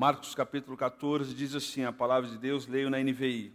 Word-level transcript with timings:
Marcos 0.00 0.34
capítulo 0.34 0.78
14 0.78 1.34
diz 1.34 1.54
assim: 1.54 1.84
a 1.84 1.92
palavra 1.92 2.26
de 2.26 2.38
Deus, 2.38 2.66
leio 2.66 2.88
na 2.88 2.98
NVI. 3.00 3.54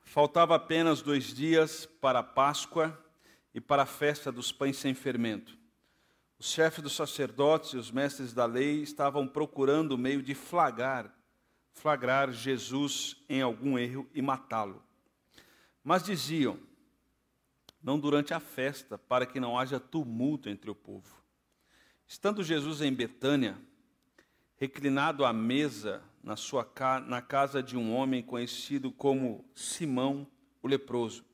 Faltava 0.00 0.56
apenas 0.56 1.00
dois 1.00 1.32
dias 1.32 1.86
para 1.86 2.18
a 2.18 2.24
Páscoa 2.24 3.00
e 3.54 3.60
para 3.60 3.84
a 3.84 3.86
festa 3.86 4.32
dos 4.32 4.50
pães 4.50 4.76
sem 4.76 4.94
fermento. 4.94 5.56
Os 6.40 6.50
chefes 6.50 6.82
dos 6.82 6.96
sacerdotes 6.96 7.74
e 7.74 7.76
os 7.76 7.92
mestres 7.92 8.34
da 8.34 8.46
lei 8.46 8.82
estavam 8.82 9.28
procurando 9.28 9.92
o 9.92 9.96
meio 9.96 10.20
de 10.20 10.34
flagrar, 10.34 11.16
flagrar 11.70 12.32
Jesus 12.32 13.16
em 13.28 13.40
algum 13.40 13.78
erro 13.78 14.10
e 14.12 14.20
matá-lo. 14.20 14.82
Mas 15.84 16.02
diziam: 16.02 16.58
não 17.80 17.96
durante 17.96 18.34
a 18.34 18.40
festa, 18.40 18.98
para 18.98 19.24
que 19.24 19.38
não 19.38 19.56
haja 19.56 19.78
tumulto 19.78 20.48
entre 20.48 20.68
o 20.68 20.74
povo. 20.74 21.16
Estando 22.08 22.42
Jesus 22.42 22.82
em 22.82 22.92
Betânia, 22.92 23.56
reclinado 24.58 25.24
à 25.24 25.32
mesa 25.32 26.02
na, 26.22 26.36
sua, 26.36 26.68
na 27.06 27.22
casa 27.22 27.62
de 27.62 27.76
um 27.76 27.94
homem 27.94 28.22
conhecido 28.22 28.90
como 28.90 29.44
Simão 29.54 30.26
o 30.60 30.66
leproso, 30.66 31.24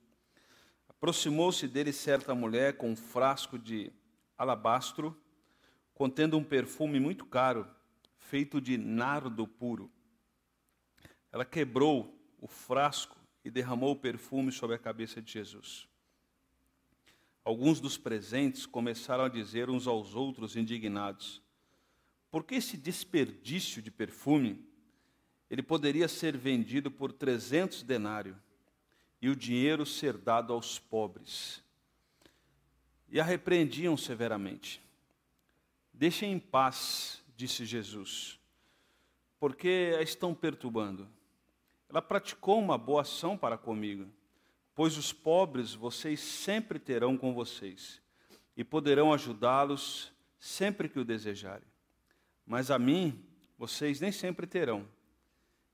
aproximou-se 0.88 1.66
dele 1.66 1.92
certa 1.92 2.34
mulher 2.34 2.76
com 2.76 2.90
um 2.90 2.96
frasco 2.96 3.58
de 3.58 3.90
alabastro, 4.36 5.16
contendo 5.94 6.36
um 6.36 6.44
perfume 6.44 7.00
muito 7.00 7.24
caro, 7.24 7.66
feito 8.18 8.60
de 8.60 8.76
nardo 8.76 9.46
puro. 9.46 9.90
Ela 11.32 11.44
quebrou 11.44 12.14
o 12.40 12.46
frasco 12.46 13.18
e 13.42 13.50
derramou 13.50 13.92
o 13.92 13.96
perfume 13.96 14.52
sobre 14.52 14.76
a 14.76 14.78
cabeça 14.78 15.20
de 15.22 15.32
Jesus. 15.32 15.88
Alguns 17.42 17.80
dos 17.80 17.96
presentes 17.96 18.66
começaram 18.66 19.24
a 19.24 19.28
dizer 19.28 19.68
uns 19.68 19.86
aos 19.86 20.14
outros, 20.14 20.56
indignados: 20.56 21.43
Por 22.34 22.42
que 22.42 22.56
esse 22.56 22.76
desperdício 22.76 23.80
de 23.80 23.92
perfume? 23.92 24.68
Ele 25.48 25.62
poderia 25.62 26.08
ser 26.08 26.36
vendido 26.36 26.90
por 26.90 27.12
300 27.12 27.84
denários 27.84 28.36
e 29.22 29.28
o 29.28 29.36
dinheiro 29.36 29.86
ser 29.86 30.16
dado 30.16 30.52
aos 30.52 30.76
pobres. 30.76 31.62
E 33.08 33.20
a 33.20 33.22
repreendiam 33.22 33.96
severamente. 33.96 34.82
Deixem 35.92 36.32
em 36.32 36.40
paz, 36.40 37.22
disse 37.36 37.64
Jesus, 37.64 38.36
porque 39.38 39.94
a 39.96 40.02
estão 40.02 40.34
perturbando. 40.34 41.08
Ela 41.88 42.02
praticou 42.02 42.58
uma 42.58 42.76
boa 42.76 43.02
ação 43.02 43.38
para 43.38 43.56
comigo 43.56 44.10
pois 44.74 44.98
os 44.98 45.12
pobres 45.12 45.72
vocês 45.72 46.18
sempre 46.18 46.80
terão 46.80 47.16
com 47.16 47.32
vocês 47.32 48.02
e 48.56 48.64
poderão 48.64 49.12
ajudá-los 49.12 50.12
sempre 50.36 50.88
que 50.88 50.98
o 50.98 51.04
desejarem. 51.04 51.73
Mas 52.46 52.70
a 52.70 52.78
mim 52.78 53.24
vocês 53.56 54.00
nem 54.00 54.12
sempre 54.12 54.46
terão. 54.46 54.86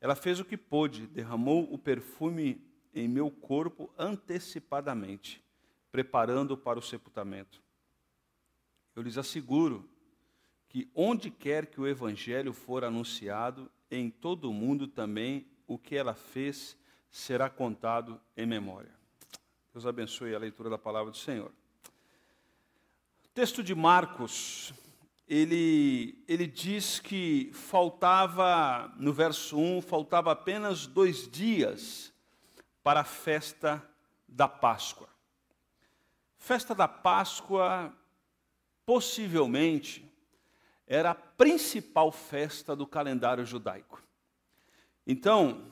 Ela 0.00 0.14
fez 0.14 0.40
o 0.40 0.44
que 0.44 0.56
pôde, 0.56 1.06
derramou 1.06 1.72
o 1.72 1.78
perfume 1.78 2.64
em 2.94 3.06
meu 3.06 3.30
corpo 3.30 3.92
antecipadamente, 3.98 5.42
preparando 5.90 6.56
para 6.56 6.78
o 6.78 6.82
sepultamento. 6.82 7.62
Eu 8.94 9.02
lhes 9.02 9.18
asseguro 9.18 9.88
que 10.68 10.90
onde 10.94 11.30
quer 11.30 11.66
que 11.66 11.80
o 11.80 11.86
evangelho 11.86 12.52
for 12.52 12.84
anunciado, 12.84 13.70
em 13.90 14.08
todo 14.08 14.48
o 14.48 14.54
mundo 14.54 14.86
também 14.86 15.46
o 15.66 15.76
que 15.76 15.96
ela 15.96 16.14
fez 16.14 16.76
será 17.10 17.50
contado 17.50 18.20
em 18.36 18.46
memória. 18.46 18.94
Deus 19.72 19.84
abençoe 19.84 20.34
a 20.34 20.38
leitura 20.38 20.70
da 20.70 20.78
palavra 20.78 21.10
do 21.10 21.16
Senhor. 21.16 21.52
Texto 23.34 23.62
de 23.62 23.74
Marcos, 23.74 24.72
ele, 25.30 26.24
ele 26.26 26.44
diz 26.44 26.98
que 26.98 27.52
faltava, 27.52 28.92
no 28.96 29.12
verso 29.12 29.56
1, 29.56 29.80
faltava 29.80 30.32
apenas 30.32 30.88
dois 30.88 31.30
dias 31.30 32.12
para 32.82 33.02
a 33.02 33.04
festa 33.04 33.80
da 34.26 34.48
Páscoa. 34.48 35.08
Festa 36.36 36.74
da 36.74 36.88
Páscoa, 36.88 37.94
possivelmente, 38.84 40.04
era 40.84 41.12
a 41.12 41.14
principal 41.14 42.10
festa 42.10 42.74
do 42.74 42.84
calendário 42.84 43.46
judaico. 43.46 44.02
Então, 45.06 45.70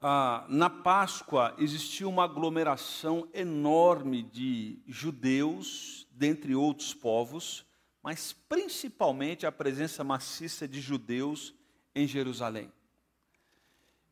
ah, 0.00 0.44
na 0.48 0.68
Páscoa 0.68 1.54
existia 1.56 2.08
uma 2.08 2.24
aglomeração 2.24 3.28
enorme 3.32 4.24
de 4.24 4.82
judeus, 4.88 6.08
dentre 6.10 6.56
outros 6.56 6.92
povos, 6.92 7.64
mas 8.02 8.32
principalmente 8.32 9.46
a 9.46 9.52
presença 9.52 10.02
maciça 10.02 10.66
de 10.66 10.80
judeus 10.80 11.54
em 11.94 12.06
Jerusalém. 12.06 12.72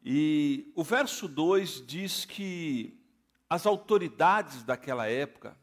E 0.03 0.71
o 0.75 0.85
verso 0.85 1.27
2 1.27 1.85
diz 1.87 2.25
que 2.25 2.99
as 3.49 3.67
autoridades 3.67 4.63
daquela 4.63 5.07
época, 5.09 5.57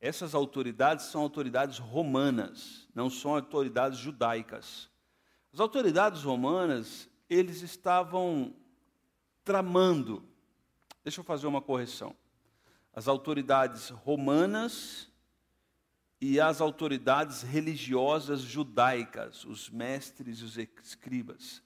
essas 0.00 0.34
autoridades 0.34 1.06
são 1.06 1.20
autoridades 1.20 1.78
romanas, 1.78 2.88
não 2.94 3.10
são 3.10 3.34
autoridades 3.34 3.98
judaicas. 3.98 4.90
As 5.52 5.60
autoridades 5.60 6.22
romanas, 6.22 7.08
eles 7.28 7.60
estavam 7.60 8.54
tramando. 9.44 10.26
Deixa 11.04 11.20
eu 11.20 11.24
fazer 11.24 11.46
uma 11.46 11.60
correção. 11.60 12.16
As 12.94 13.06
autoridades 13.06 13.90
romanas 13.90 15.11
e 16.24 16.38
as 16.40 16.60
autoridades 16.60 17.42
religiosas 17.42 18.42
judaicas, 18.42 19.44
os 19.44 19.68
mestres 19.68 20.38
e 20.38 20.44
os 20.44 20.56
escribas. 20.56 21.60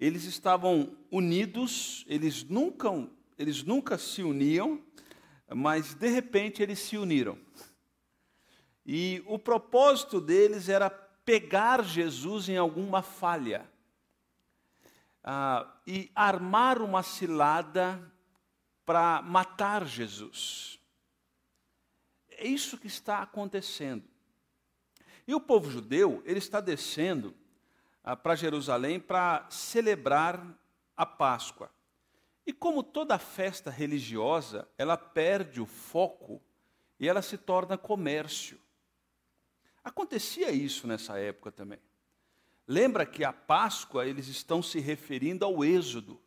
Eles 0.00 0.24
estavam 0.24 0.96
unidos, 1.10 2.02
eles 2.08 2.42
nunca, 2.44 2.88
eles 3.36 3.62
nunca 3.62 3.98
se 3.98 4.22
uniam, 4.22 4.82
mas 5.54 5.92
de 5.92 6.08
repente 6.08 6.62
eles 6.62 6.78
se 6.78 6.96
uniram. 6.96 7.38
E 8.86 9.22
o 9.26 9.38
propósito 9.38 10.18
deles 10.18 10.70
era 10.70 10.88
pegar 10.88 11.84
Jesus 11.84 12.48
em 12.48 12.56
alguma 12.56 13.02
falha 13.02 13.70
ah, 15.22 15.70
e 15.86 16.10
armar 16.14 16.80
uma 16.80 17.02
cilada 17.02 18.00
para 18.86 19.20
matar 19.20 19.84
Jesus. 19.86 20.77
É 22.38 22.46
isso 22.46 22.78
que 22.78 22.86
está 22.86 23.20
acontecendo. 23.20 24.04
E 25.26 25.34
o 25.34 25.40
povo 25.40 25.68
judeu, 25.68 26.22
ele 26.24 26.38
está 26.38 26.60
descendo 26.60 27.34
ah, 28.04 28.14
para 28.14 28.36
Jerusalém 28.36 29.00
para 29.00 29.44
celebrar 29.50 30.56
a 30.96 31.04
Páscoa. 31.04 31.68
E 32.46 32.52
como 32.52 32.82
toda 32.84 33.18
festa 33.18 33.70
religiosa, 33.70 34.68
ela 34.78 34.96
perde 34.96 35.60
o 35.60 35.66
foco 35.66 36.40
e 36.98 37.08
ela 37.08 37.20
se 37.22 37.36
torna 37.36 37.76
comércio. 37.76 38.58
Acontecia 39.82 40.52
isso 40.52 40.86
nessa 40.86 41.18
época 41.18 41.50
também. 41.50 41.80
Lembra 42.66 43.04
que 43.04 43.24
a 43.24 43.32
Páscoa 43.32 44.06
eles 44.06 44.28
estão 44.28 44.62
se 44.62 44.78
referindo 44.78 45.44
ao 45.44 45.64
Êxodo, 45.64 46.20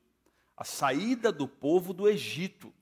a 0.58 0.66
saída 0.66 1.32
do 1.32 1.48
povo 1.48 1.94
do 1.94 2.08
Egito, 2.10 2.74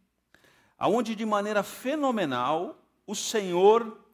aonde 0.77 1.15
de 1.15 1.25
maneira 1.27 1.61
fenomenal 1.61 2.78
o 3.09 3.15
Senhor 3.15 4.07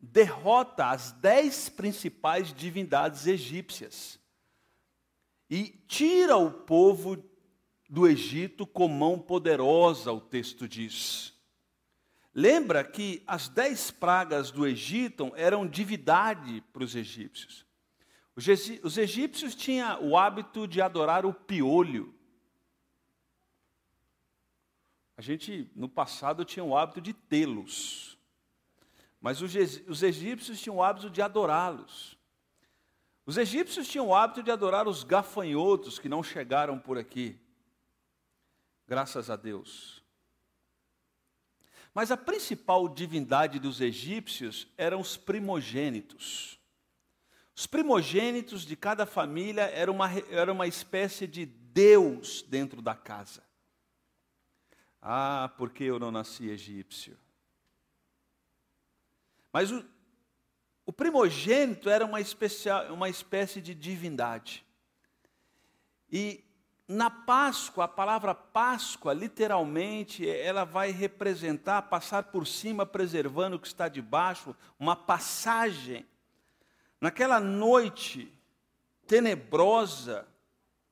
derrota 0.00 0.86
as 0.86 1.10
dez 1.10 1.68
principais 1.68 2.54
divindades 2.54 3.26
egípcias 3.26 4.20
e 5.50 5.64
tira 5.88 6.36
o 6.36 6.48
povo 6.48 7.20
do 7.90 8.06
Egito 8.06 8.68
com 8.68 8.86
mão 8.86 9.18
poderosa, 9.18 10.12
o 10.12 10.20
texto 10.20 10.68
diz. 10.68 11.34
Lembra 12.32 12.84
que 12.84 13.20
as 13.26 13.48
dez 13.48 13.90
pragas 13.90 14.52
do 14.52 14.64
Egito 14.64 15.32
eram 15.34 15.66
divindade 15.66 16.62
para 16.72 16.84
os 16.84 16.94
egípcios. 16.94 17.66
Os 18.36 18.96
egípcios 18.96 19.56
tinham 19.56 20.08
o 20.08 20.16
hábito 20.16 20.68
de 20.68 20.80
adorar 20.80 21.26
o 21.26 21.34
piolho. 21.34 22.14
A 25.16 25.22
gente, 25.22 25.70
no 25.74 25.88
passado, 25.88 26.44
tinha 26.44 26.64
o 26.64 26.76
hábito 26.76 27.00
de 27.00 27.12
tê-los. 27.12 28.18
Mas 29.20 29.40
os 29.40 30.02
egípcios 30.02 30.60
tinham 30.60 30.76
o 30.76 30.82
hábito 30.82 31.08
de 31.08 31.22
adorá-los. 31.22 32.18
Os 33.24 33.38
egípcios 33.38 33.88
tinham 33.88 34.08
o 34.08 34.14
hábito 34.14 34.42
de 34.42 34.50
adorar 34.50 34.86
os 34.86 35.02
gafanhotos 35.02 35.98
que 35.98 36.08
não 36.08 36.22
chegaram 36.22 36.78
por 36.78 36.98
aqui. 36.98 37.38
Graças 38.86 39.30
a 39.30 39.36
Deus. 39.36 40.02
Mas 41.94 42.10
a 42.10 42.16
principal 42.16 42.88
divindade 42.88 43.60
dos 43.60 43.80
egípcios 43.80 44.66
eram 44.76 45.00
os 45.00 45.16
primogênitos. 45.16 46.58
Os 47.56 47.68
primogênitos 47.68 48.66
de 48.66 48.74
cada 48.74 49.06
família 49.06 49.62
era 49.62 49.90
uma, 49.90 50.10
era 50.28 50.52
uma 50.52 50.66
espécie 50.66 51.26
de 51.26 51.46
Deus 51.46 52.42
dentro 52.42 52.82
da 52.82 52.96
casa. 52.96 53.43
Ah, 55.06 55.52
porque 55.58 55.84
eu 55.84 55.98
não 55.98 56.10
nasci 56.10 56.48
egípcio. 56.48 57.14
Mas 59.52 59.70
o, 59.70 59.84
o 60.86 60.92
primogênito 60.92 61.90
era 61.90 62.06
uma, 62.06 62.22
especial, 62.22 62.90
uma 62.90 63.10
espécie 63.10 63.60
de 63.60 63.74
divindade. 63.74 64.64
E 66.10 66.42
na 66.88 67.10
Páscoa, 67.10 67.84
a 67.84 67.88
palavra 67.88 68.34
Páscoa, 68.34 69.12
literalmente, 69.12 70.26
ela 70.26 70.64
vai 70.64 70.90
representar 70.90 71.82
passar 71.82 72.24
por 72.24 72.46
cima, 72.46 72.86
preservando 72.86 73.56
o 73.56 73.60
que 73.60 73.66
está 73.66 73.88
debaixo, 73.88 74.56
uma 74.80 74.96
passagem. 74.96 76.06
Naquela 76.98 77.38
noite 77.38 78.32
tenebrosa 79.06 80.26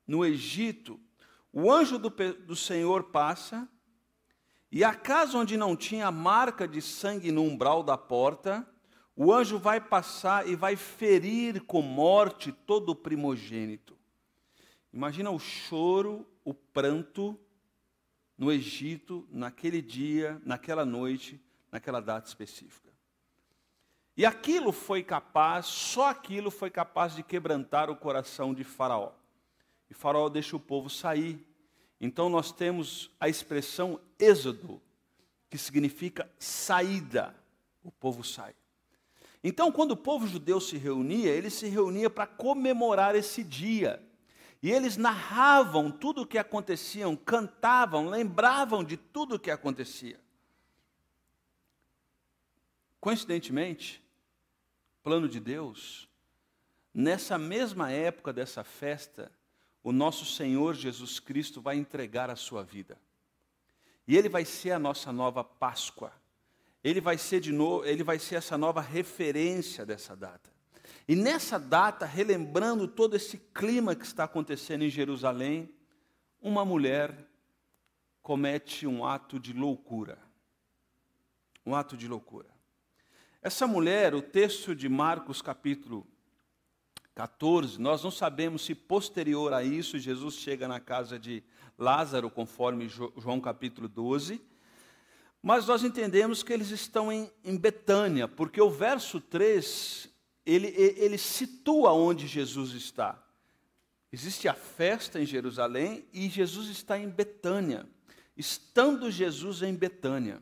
no 0.05 0.23
Egito, 0.23 0.99
o 1.51 1.71
anjo 1.71 1.97
do, 1.97 2.11
do 2.11 2.55
Senhor 2.55 3.05
passa, 3.05 3.67
e 4.75 4.83
a 4.83 4.95
casa 4.95 5.37
onde 5.37 5.55
não 5.55 5.75
tinha 5.75 6.09
marca 6.09 6.67
de 6.67 6.81
sangue 6.81 7.31
no 7.31 7.43
umbral 7.43 7.83
da 7.83 7.95
porta, 7.95 8.67
o 9.15 9.31
anjo 9.31 9.59
vai 9.59 9.79
passar 9.79 10.47
e 10.47 10.55
vai 10.55 10.75
ferir 10.75 11.61
com 11.61 11.79
morte 11.83 12.51
todo 12.51 12.89
o 12.89 12.95
primogênito. 12.95 13.95
Imagina 14.91 15.29
o 15.29 15.37
choro, 15.37 16.25
o 16.43 16.55
pranto 16.55 17.39
no 18.35 18.51
Egito, 18.51 19.27
naquele 19.29 19.79
dia, 19.79 20.41
naquela 20.43 20.83
noite, 20.83 21.39
naquela 21.71 21.99
data 21.99 22.27
específica. 22.27 22.91
E 24.17 24.25
aquilo 24.25 24.71
foi 24.71 25.03
capaz, 25.03 25.67
só 25.67 26.09
aquilo 26.09 26.49
foi 26.49 26.71
capaz 26.71 27.15
de 27.15 27.21
quebrantar 27.21 27.91
o 27.91 27.95
coração 27.95 28.55
de 28.55 28.63
Faraó. 28.63 29.11
E 29.87 29.93
Faraó 29.93 30.29
deixa 30.29 30.55
o 30.55 30.59
povo 30.59 30.89
sair. 30.89 31.45
Então 32.03 32.27
nós 32.27 32.51
temos 32.51 33.09
a 33.17 33.29
expressão 33.29 33.97
êxodo, 34.19 34.81
que 35.49 35.57
significa 35.57 36.29
saída. 36.37 37.33
O 37.81 37.89
povo 37.89 38.25
sai. 38.25 38.53
Então, 39.41 39.71
quando 39.71 39.91
o 39.91 39.97
povo 39.97 40.27
judeu 40.27 40.59
se 40.59 40.75
reunia, 40.75 41.31
ele 41.31 41.49
se 41.49 41.65
reunia 41.69 42.09
para 42.09 42.27
comemorar 42.27 43.15
esse 43.15 43.41
dia. 43.41 44.05
E 44.61 44.69
eles 44.69 44.97
narravam 44.97 45.89
tudo 45.89 46.23
o 46.23 46.27
que 46.27 46.37
acontecia, 46.37 47.05
cantavam, 47.25 48.09
lembravam 48.09 48.83
de 48.83 48.97
tudo 48.97 49.35
o 49.35 49.39
que 49.39 49.49
acontecia. 49.49 50.19
Coincidentemente, 52.99 54.03
plano 55.01 55.29
de 55.29 55.39
Deus, 55.39 56.09
nessa 56.93 57.37
mesma 57.37 57.91
época 57.91 58.33
dessa 58.33 58.61
festa, 58.61 59.31
o 59.83 59.91
nosso 59.91 60.25
Senhor 60.25 60.73
Jesus 60.73 61.19
Cristo 61.19 61.61
vai 61.61 61.75
entregar 61.75 62.29
a 62.29 62.35
sua 62.35 62.63
vida. 62.63 62.97
E 64.07 64.17
ele 64.17 64.29
vai 64.29 64.45
ser 64.45 64.71
a 64.71 64.79
nossa 64.79 65.11
nova 65.11 65.43
Páscoa. 65.43 66.13
Ele 66.83 67.01
vai 67.01 67.17
ser 67.17 67.41
de 67.41 67.51
novo, 67.51 67.85
ele 67.85 68.03
vai 68.03 68.17
ser 68.17 68.35
essa 68.35 68.57
nova 68.57 68.81
referência 68.81 69.85
dessa 69.85 70.15
data. 70.15 70.51
E 71.07 71.15
nessa 71.15 71.59
data, 71.59 72.05
relembrando 72.05 72.87
todo 72.87 73.15
esse 73.15 73.37
clima 73.37 73.95
que 73.95 74.05
está 74.05 74.23
acontecendo 74.23 74.83
em 74.83 74.89
Jerusalém, 74.89 75.73
uma 76.41 76.63
mulher 76.63 77.27
comete 78.21 78.87
um 78.87 79.05
ato 79.05 79.39
de 79.39 79.51
loucura. 79.51 80.17
Um 81.65 81.75
ato 81.75 81.97
de 81.97 82.07
loucura. 82.07 82.49
Essa 83.41 83.67
mulher, 83.67 84.15
o 84.15 84.21
texto 84.21 84.73
de 84.73 84.87
Marcos 84.87 85.41
capítulo 85.41 86.07
14, 87.15 87.79
nós 87.79 88.03
não 88.03 88.09
sabemos 88.09 88.65
se 88.65 88.73
posterior 88.73 89.53
a 89.53 89.63
isso 89.63 89.99
Jesus 89.99 90.35
chega 90.35 90.67
na 90.67 90.79
casa 90.79 91.19
de 91.19 91.43
Lázaro, 91.77 92.29
conforme 92.29 92.89
João 92.89 93.39
capítulo 93.39 93.87
12, 93.87 94.41
mas 95.41 95.67
nós 95.67 95.83
entendemos 95.83 96.41
que 96.41 96.53
eles 96.53 96.69
estão 96.69 97.11
em, 97.11 97.29
em 97.43 97.57
Betânia, 97.57 98.27
porque 98.27 98.61
o 98.61 98.69
verso 98.69 99.19
3 99.19 100.09
ele, 100.45 100.67
ele 100.67 101.17
situa 101.17 101.91
onde 101.91 102.27
Jesus 102.27 102.71
está. 102.71 103.21
Existe 104.11 104.47
a 104.47 104.53
festa 104.53 105.19
em 105.19 105.25
Jerusalém 105.25 106.05
e 106.13 106.29
Jesus 106.29 106.69
está 106.69 106.97
em 106.97 107.09
Betânia. 107.09 107.87
Estando 108.35 109.11
Jesus 109.11 109.61
em 109.61 109.73
Betânia, 109.73 110.41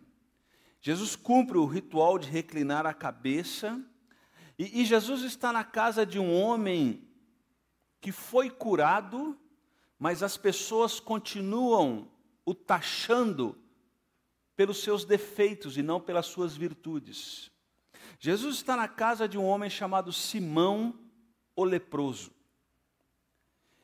Jesus 0.82 1.16
cumpre 1.16 1.58
o 1.58 1.66
ritual 1.66 2.18
de 2.18 2.30
reclinar 2.30 2.86
a 2.86 2.94
cabeça 2.94 3.80
e, 4.58 4.82
e 4.82 4.86
Jesus 4.86 5.24
está 5.24 5.52
na 5.52 5.64
casa 5.64 6.06
de 6.06 6.20
um 6.20 6.34
homem 6.34 7.08
que 8.00 8.12
foi 8.12 8.50
curado, 8.50 9.38
mas 9.98 10.24
as 10.24 10.38
pessoas 10.38 11.00
continuam 11.00 12.12
o 12.46 12.54
taxando 12.54 13.58
pelos 14.56 14.82
seus 14.82 15.06
defeitos 15.06 15.78
e 15.78 15.84
não 15.84 16.00
pelas 16.00 16.26
suas 16.26 16.56
virtudes. 16.56 17.52
Jesus 18.20 18.58
está 18.58 18.76
na 18.76 18.88
casa 18.88 19.28
de 19.28 19.38
um 19.38 19.46
homem 19.46 19.70
chamado 19.70 20.12
Simão 20.12 21.00
o 21.56 21.64
leproso. 21.64 22.32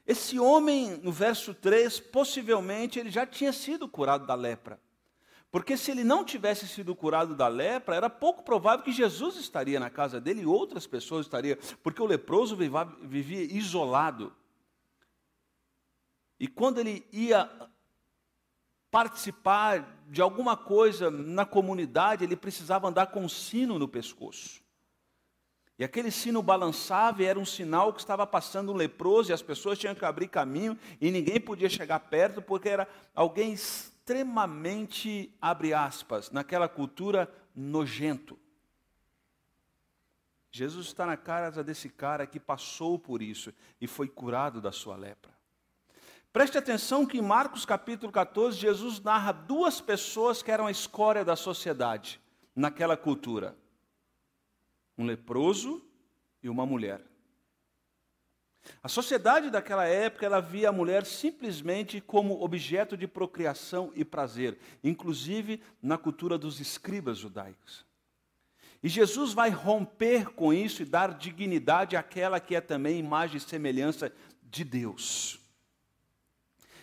Esse 0.05 0.39
homem, 0.39 0.97
no 1.03 1.11
verso 1.11 1.53
3, 1.53 1.99
possivelmente 1.99 2.97
ele 2.97 3.09
já 3.09 3.25
tinha 3.25 3.51
sido 3.51 3.89
curado 3.89 4.25
da 4.25 4.35
lepra. 4.35 4.79
Porque 5.57 5.75
se 5.75 5.89
ele 5.89 6.03
não 6.03 6.23
tivesse 6.23 6.67
sido 6.67 6.95
curado 6.95 7.35
da 7.35 7.47
lepra, 7.47 7.95
era 7.95 8.11
pouco 8.11 8.43
provável 8.43 8.85
que 8.85 8.91
Jesus 8.91 9.37
estaria 9.37 9.79
na 9.79 9.89
casa 9.89 10.21
dele 10.21 10.41
e 10.41 10.45
outras 10.45 10.85
pessoas 10.85 11.25
estariam, 11.25 11.57
porque 11.81 11.99
o 11.99 12.05
leproso 12.05 12.55
vivia 13.01 13.41
isolado. 13.41 14.31
E 16.39 16.47
quando 16.47 16.77
ele 16.77 17.07
ia 17.11 17.49
participar 18.91 19.97
de 20.07 20.21
alguma 20.21 20.55
coisa 20.55 21.09
na 21.09 21.43
comunidade, 21.43 22.23
ele 22.23 22.35
precisava 22.35 22.87
andar 22.87 23.07
com 23.07 23.21
um 23.21 23.29
sino 23.29 23.79
no 23.79 23.87
pescoço. 23.87 24.61
E 25.79 25.83
aquele 25.83 26.11
sino 26.11 26.43
balançava 26.43 27.23
e 27.23 27.25
era 27.25 27.39
um 27.39 27.45
sinal 27.45 27.91
que 27.93 27.99
estava 27.99 28.27
passando 28.27 28.71
um 28.71 28.75
leproso 28.75 29.31
e 29.31 29.33
as 29.33 29.41
pessoas 29.41 29.79
tinham 29.79 29.95
que 29.95 30.05
abrir 30.05 30.27
caminho 30.27 30.77
e 31.01 31.09
ninguém 31.09 31.41
podia 31.41 31.67
chegar 31.67 31.99
perto 31.99 32.43
porque 32.43 32.69
era 32.69 32.87
alguém 33.15 33.55
extremamente, 34.07 35.35
abre 35.41 35.73
aspas, 35.73 36.31
naquela 36.31 36.69
cultura 36.69 37.29
nojento. 37.53 38.39
Jesus 40.49 40.87
está 40.87 41.05
na 41.05 41.17
casa 41.17 41.61
desse 41.61 41.89
cara 41.89 42.25
que 42.25 42.39
passou 42.39 42.97
por 42.97 43.21
isso 43.21 43.53
e 43.81 43.85
foi 43.85 44.07
curado 44.07 44.61
da 44.61 44.71
sua 44.71 44.95
lepra. 44.95 45.35
Preste 46.31 46.57
atenção 46.57 47.05
que 47.05 47.17
em 47.17 47.21
Marcos 47.21 47.65
capítulo 47.65 48.09
14, 48.09 48.57
Jesus 48.57 49.01
narra 49.01 49.33
duas 49.33 49.81
pessoas 49.81 50.41
que 50.41 50.51
eram 50.51 50.67
a 50.67 50.71
escória 50.71 51.25
da 51.25 51.35
sociedade 51.35 52.21
naquela 52.55 52.95
cultura: 52.95 53.57
um 54.97 55.05
leproso 55.05 55.85
e 56.41 56.47
uma 56.47 56.65
mulher. 56.65 57.01
A 58.81 58.87
sociedade 58.87 59.49
daquela 59.49 59.85
época 59.85 60.25
ela 60.25 60.39
via 60.39 60.69
a 60.69 60.71
mulher 60.71 61.05
simplesmente 61.05 61.99
como 61.99 62.41
objeto 62.43 62.95
de 62.95 63.07
procriação 63.07 63.91
e 63.95 64.05
prazer, 64.05 64.57
inclusive 64.83 65.61
na 65.81 65.97
cultura 65.97 66.37
dos 66.37 66.59
escribas 66.59 67.17
judaicos. 67.17 67.85
E 68.81 68.89
Jesus 68.89 69.33
vai 69.33 69.49
romper 69.49 70.29
com 70.29 70.53
isso 70.53 70.81
e 70.81 70.85
dar 70.85 71.17
dignidade 71.17 71.95
àquela 71.95 72.39
que 72.39 72.55
é 72.55 72.61
também 72.61 72.99
imagem 72.99 73.37
e 73.37 73.41
semelhança 73.41 74.11
de 74.43 74.63
Deus. 74.63 75.39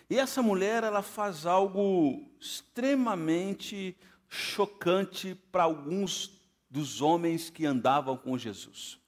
E 0.09 0.19
essa 0.19 0.41
mulher, 0.41 0.83
ela 0.83 1.01
faz 1.01 1.45
algo 1.45 2.29
extremamente 2.39 3.97
chocante 4.29 5.33
para 5.51 5.63
alguns 5.63 6.39
dos 6.69 7.01
homens 7.01 7.49
que 7.49 7.65
andavam 7.65 8.17
com 8.17 8.37
Jesus. 8.37 8.99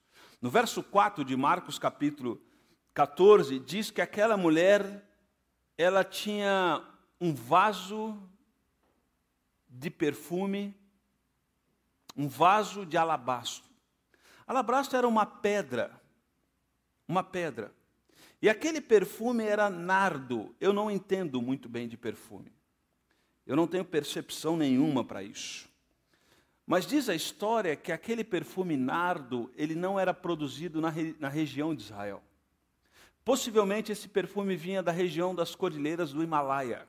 No 0.42 0.50
verso 0.50 0.82
4 0.82 1.24
de 1.24 1.36
Marcos, 1.36 1.78
capítulo 1.78 2.42
14, 2.98 3.60
diz 3.60 3.92
que 3.92 4.02
aquela 4.02 4.36
mulher, 4.36 5.08
ela 5.78 6.04
tinha 6.04 6.84
um 7.22 7.32
vaso 7.32 8.20
de 9.70 9.92
perfume, 9.92 10.76
um 12.16 12.28
vaso 12.28 12.88
de 12.88 12.98
alabastro. 12.98 13.70
Alabastro 14.48 14.98
era 14.98 15.08
uma 15.08 15.28
pedra, 15.28 15.92
uma 17.08 17.24
pedra. 17.24 17.72
E 18.42 18.50
aquele 18.50 18.82
perfume 18.82 19.44
era 19.44 19.70
nardo. 19.70 20.56
Eu 20.60 20.74
não 20.74 20.90
entendo 20.90 21.40
muito 21.40 21.70
bem 21.70 21.88
de 21.88 21.98
perfume. 21.98 22.52
Eu 23.46 23.56
não 23.56 23.68
tenho 23.68 23.86
percepção 23.86 24.58
nenhuma 24.58 25.04
para 25.06 25.22
isso. 25.22 25.70
Mas 26.66 26.88
diz 26.88 27.10
a 27.10 27.14
história 27.14 27.76
que 27.76 27.92
aquele 27.92 28.24
perfume 28.24 28.76
nardo, 28.76 29.52
ele 29.56 29.76
não 29.76 30.00
era 30.00 30.16
produzido 30.16 30.82
na, 30.82 30.92
na 31.20 31.30
região 31.30 31.76
de 31.76 31.84
Israel. 31.84 32.24
Possivelmente 33.28 33.92
esse 33.92 34.08
perfume 34.08 34.56
vinha 34.56 34.82
da 34.82 34.94
região 34.94 35.36
das 35.36 35.54
cordilheiras 35.54 36.14
do 36.14 36.24
Himalaia. 36.24 36.88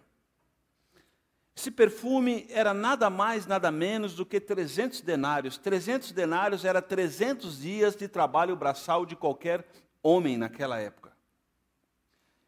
Esse 1.57 1.69
perfume 1.69 2.47
era 2.49 2.73
nada 2.73 3.11
mais, 3.11 3.45
nada 3.45 3.73
menos 3.73 4.15
do 4.15 4.25
que 4.25 4.39
300 4.39 5.01
denários. 5.01 5.59
300 5.59 6.13
denários 6.13 6.65
era 6.65 6.81
300 6.81 7.59
dias 7.59 7.97
de 7.97 8.07
trabalho 8.07 8.55
braçal 8.55 9.05
de 9.05 9.17
qualquer 9.17 9.67
homem 10.01 10.37
naquela 10.37 10.79
época. 10.79 11.13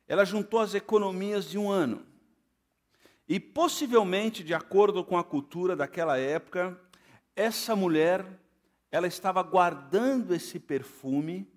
Ela 0.06 0.24
juntou 0.24 0.60
as 0.60 0.72
economias 0.72 1.50
de 1.50 1.58
um 1.58 1.68
ano. 1.68 2.06
E 3.28 3.40
possivelmente, 3.40 4.44
de 4.44 4.54
acordo 4.54 5.02
com 5.02 5.18
a 5.18 5.24
cultura 5.24 5.74
daquela 5.74 6.16
época, 6.16 6.80
essa 7.34 7.74
mulher, 7.74 8.24
ela 8.88 9.08
estava 9.08 9.42
guardando 9.42 10.32
esse 10.32 10.60
perfume 10.60 11.52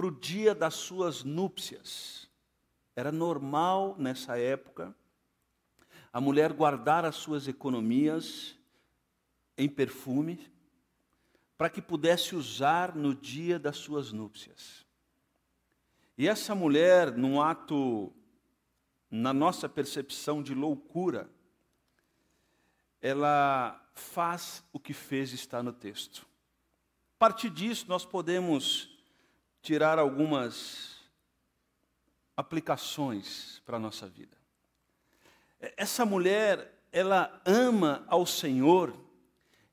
para 0.00 0.06
o 0.06 0.10
dia 0.10 0.54
das 0.54 0.76
suas 0.76 1.24
núpcias. 1.24 2.26
Era 2.96 3.12
normal 3.12 3.94
nessa 3.98 4.38
época 4.38 4.96
a 6.10 6.18
mulher 6.18 6.54
guardar 6.54 7.04
as 7.04 7.16
suas 7.16 7.46
economias 7.46 8.56
em 9.58 9.68
perfume 9.68 10.50
para 11.58 11.68
que 11.68 11.82
pudesse 11.82 12.34
usar 12.34 12.96
no 12.96 13.14
dia 13.14 13.58
das 13.58 13.76
suas 13.76 14.10
núpcias. 14.10 14.86
E 16.16 16.26
essa 16.26 16.54
mulher, 16.54 17.14
num 17.14 17.38
ato, 17.38 18.10
na 19.10 19.34
nossa 19.34 19.68
percepção 19.68 20.42
de 20.42 20.54
loucura, 20.54 21.30
ela 23.02 23.86
faz 23.94 24.64
o 24.72 24.80
que 24.80 24.94
fez 24.94 25.34
está 25.34 25.62
no 25.62 25.74
texto. 25.74 26.26
A 27.16 27.18
partir 27.18 27.50
disso, 27.50 27.84
nós 27.86 28.06
podemos 28.06 28.89
tirar 29.62 29.98
algumas 29.98 30.98
aplicações 32.36 33.60
para 33.64 33.76
a 33.76 33.80
nossa 33.80 34.08
vida. 34.08 34.36
Essa 35.76 36.06
mulher, 36.06 36.82
ela 36.90 37.40
ama 37.44 38.04
ao 38.08 38.24
Senhor 38.24 38.94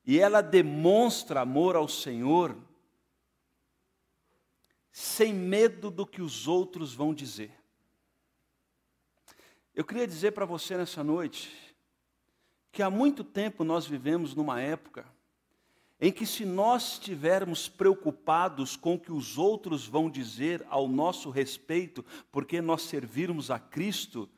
e 0.06 0.20
ela 0.20 0.41
demonstra 0.41 1.41
amor 1.41 1.75
ao 1.75 1.88
Senhor 1.88 2.56
sem 4.91 5.34
medo 5.34 5.89
do 5.89 6.06
que 6.06 6.22
os 6.22 6.48
outros 6.48 6.94
vão 6.94 7.13
dizer. 7.13 7.51
Eu 9.74 9.86
queria 9.86 10.08
dizer 10.08 10.32
para 10.32 10.46
você 10.46 10.75
nessa 10.75 11.03
noite 11.03 11.75
que 12.72 12.82
há 12.82 12.89
muito 12.89 13.24
tempo 13.24 13.63
nós 13.63 13.86
vivemos 13.86 14.34
numa 14.34 14.60
época 14.60 15.06
em 15.99 16.11
que, 16.11 16.25
se 16.25 16.45
nós 16.45 16.93
estivermos 16.93 17.67
preocupados 17.67 18.75
com 18.75 18.95
o 18.95 18.99
que 18.99 19.11
os 19.11 19.37
outros 19.37 19.87
vão 19.87 20.09
dizer 20.09 20.65
ao 20.69 20.87
nosso 20.87 21.29
respeito, 21.29 22.05
porque 22.31 22.61
nós 22.61 22.83
servirmos 22.83 23.49
a 23.49 23.57
Cristo, 23.57 24.29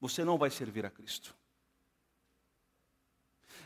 você 0.00 0.24
não 0.24 0.38
vai 0.38 0.50
servir 0.50 0.86
a 0.86 0.90
Cristo. 0.90 1.34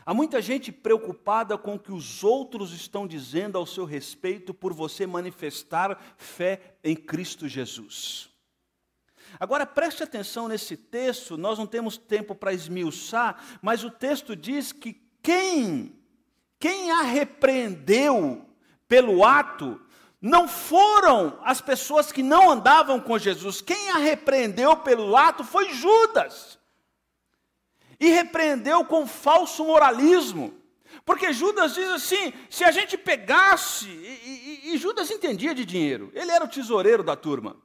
Há 0.05 0.13
muita 0.13 0.41
gente 0.41 0.71
preocupada 0.71 1.57
com 1.57 1.75
o 1.75 1.79
que 1.79 1.91
os 1.91 2.23
outros 2.23 2.73
estão 2.73 3.05
dizendo 3.05 3.57
ao 3.57 3.65
seu 3.65 3.85
respeito 3.85 4.53
por 4.53 4.73
você 4.73 5.05
manifestar 5.05 5.99
fé 6.17 6.77
em 6.83 6.95
Cristo 6.95 7.47
Jesus. 7.47 8.29
Agora 9.39 9.65
preste 9.65 10.01
atenção 10.01 10.47
nesse 10.47 10.75
texto, 10.75 11.37
nós 11.37 11.57
não 11.59 11.67
temos 11.67 11.97
tempo 11.97 12.33
para 12.33 12.53
esmiuçar, 12.53 13.59
mas 13.61 13.83
o 13.83 13.91
texto 13.91 14.35
diz 14.35 14.71
que 14.71 14.93
quem 15.21 15.98
quem 16.59 16.91
a 16.91 17.01
repreendeu 17.01 18.45
pelo 18.87 19.23
ato 19.23 19.79
não 20.21 20.47
foram 20.47 21.39
as 21.43 21.61
pessoas 21.61 22.11
que 22.11 22.21
não 22.21 22.51
andavam 22.51 22.99
com 22.99 23.17
Jesus. 23.17 23.61
Quem 23.61 23.89
a 23.91 23.97
repreendeu 23.97 24.75
pelo 24.77 25.15
ato 25.15 25.43
foi 25.43 25.73
Judas. 25.73 26.59
E 27.97 28.09
repreendeu 28.09 28.83
com 28.83 29.07
falso 29.07 29.63
moralismo. 29.63 30.53
Porque 31.05 31.31
Judas 31.31 31.75
diz 31.75 31.87
assim: 31.89 32.33
se 32.49 32.65
a 32.65 32.71
gente 32.71 32.97
pegasse. 32.97 33.87
E, 33.87 34.61
e, 34.65 34.73
e 34.73 34.77
Judas 34.77 35.09
entendia 35.09 35.55
de 35.55 35.63
dinheiro, 35.63 36.11
ele 36.13 36.31
era 36.31 36.43
o 36.43 36.49
tesoureiro 36.49 37.03
da 37.03 37.15
turma. 37.15 37.55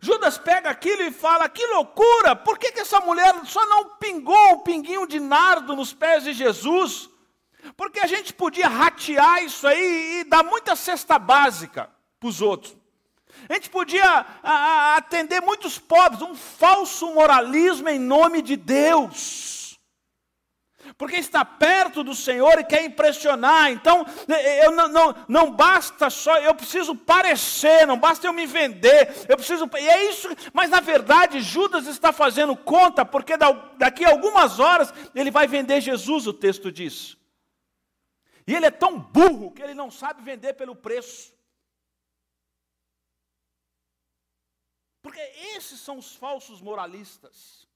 Judas 0.00 0.38
pega 0.38 0.70
aquilo 0.70 1.02
e 1.02 1.12
fala: 1.12 1.48
que 1.48 1.64
loucura, 1.66 2.34
por 2.34 2.58
que, 2.58 2.72
que 2.72 2.80
essa 2.80 3.00
mulher 3.00 3.34
só 3.44 3.64
não 3.66 3.96
pingou 3.96 4.54
um 4.54 4.60
pinguinho 4.60 5.06
de 5.06 5.20
nardo 5.20 5.76
nos 5.76 5.92
pés 5.92 6.24
de 6.24 6.32
Jesus? 6.32 7.08
Porque 7.76 8.00
a 8.00 8.06
gente 8.06 8.32
podia 8.32 8.68
ratear 8.68 9.42
isso 9.44 9.66
aí 9.66 10.20
e 10.20 10.24
dar 10.24 10.42
muita 10.42 10.76
cesta 10.76 11.18
básica 11.18 11.90
para 12.18 12.28
os 12.28 12.40
outros. 12.40 12.76
A 13.48 13.54
gente 13.54 13.70
podia 13.70 14.26
atender 14.96 15.40
muitos 15.40 15.78
pobres, 15.78 16.22
um 16.22 16.34
falso 16.34 17.12
moralismo 17.14 17.88
em 17.88 17.98
nome 17.98 18.42
de 18.42 18.56
Deus. 18.56 19.78
Porque 20.98 21.16
está 21.16 21.44
perto 21.44 22.02
do 22.02 22.14
Senhor 22.14 22.58
e 22.58 22.64
quer 22.64 22.84
impressionar. 22.84 23.70
Então, 23.70 24.04
eu 24.62 24.72
não, 24.72 24.88
não, 24.88 25.14
não 25.28 25.50
basta 25.52 26.10
só, 26.10 26.36
eu 26.38 26.54
preciso 26.54 26.94
parecer, 26.94 27.86
não 27.86 27.96
basta 27.96 28.26
eu 28.26 28.32
me 28.32 28.46
vender. 28.46 29.26
Eu 29.28 29.36
preciso. 29.36 29.68
E 29.78 29.88
é 29.88 30.10
isso, 30.10 30.28
mas 30.52 30.68
na 30.68 30.80
verdade 30.80 31.40
Judas 31.40 31.86
está 31.86 32.12
fazendo 32.12 32.56
conta, 32.56 33.04
porque 33.04 33.34
daqui 33.78 34.04
a 34.04 34.10
algumas 34.10 34.58
horas 34.58 34.92
ele 35.14 35.30
vai 35.30 35.46
vender 35.46 35.80
Jesus, 35.80 36.26
o 36.26 36.32
texto 36.32 36.72
diz. 36.72 37.19
E 38.50 38.54
ele 38.56 38.66
é 38.66 38.70
tão 38.84 38.98
burro 38.98 39.52
que 39.52 39.62
ele 39.62 39.74
não 39.74 39.92
sabe 39.92 40.22
vender 40.22 40.54
pelo 40.54 40.74
preço. 40.74 41.32
Porque 45.00 45.20
esses 45.54 45.78
são 45.78 45.98
os 45.98 46.16
falsos 46.16 46.60
moralistas. 46.60 47.68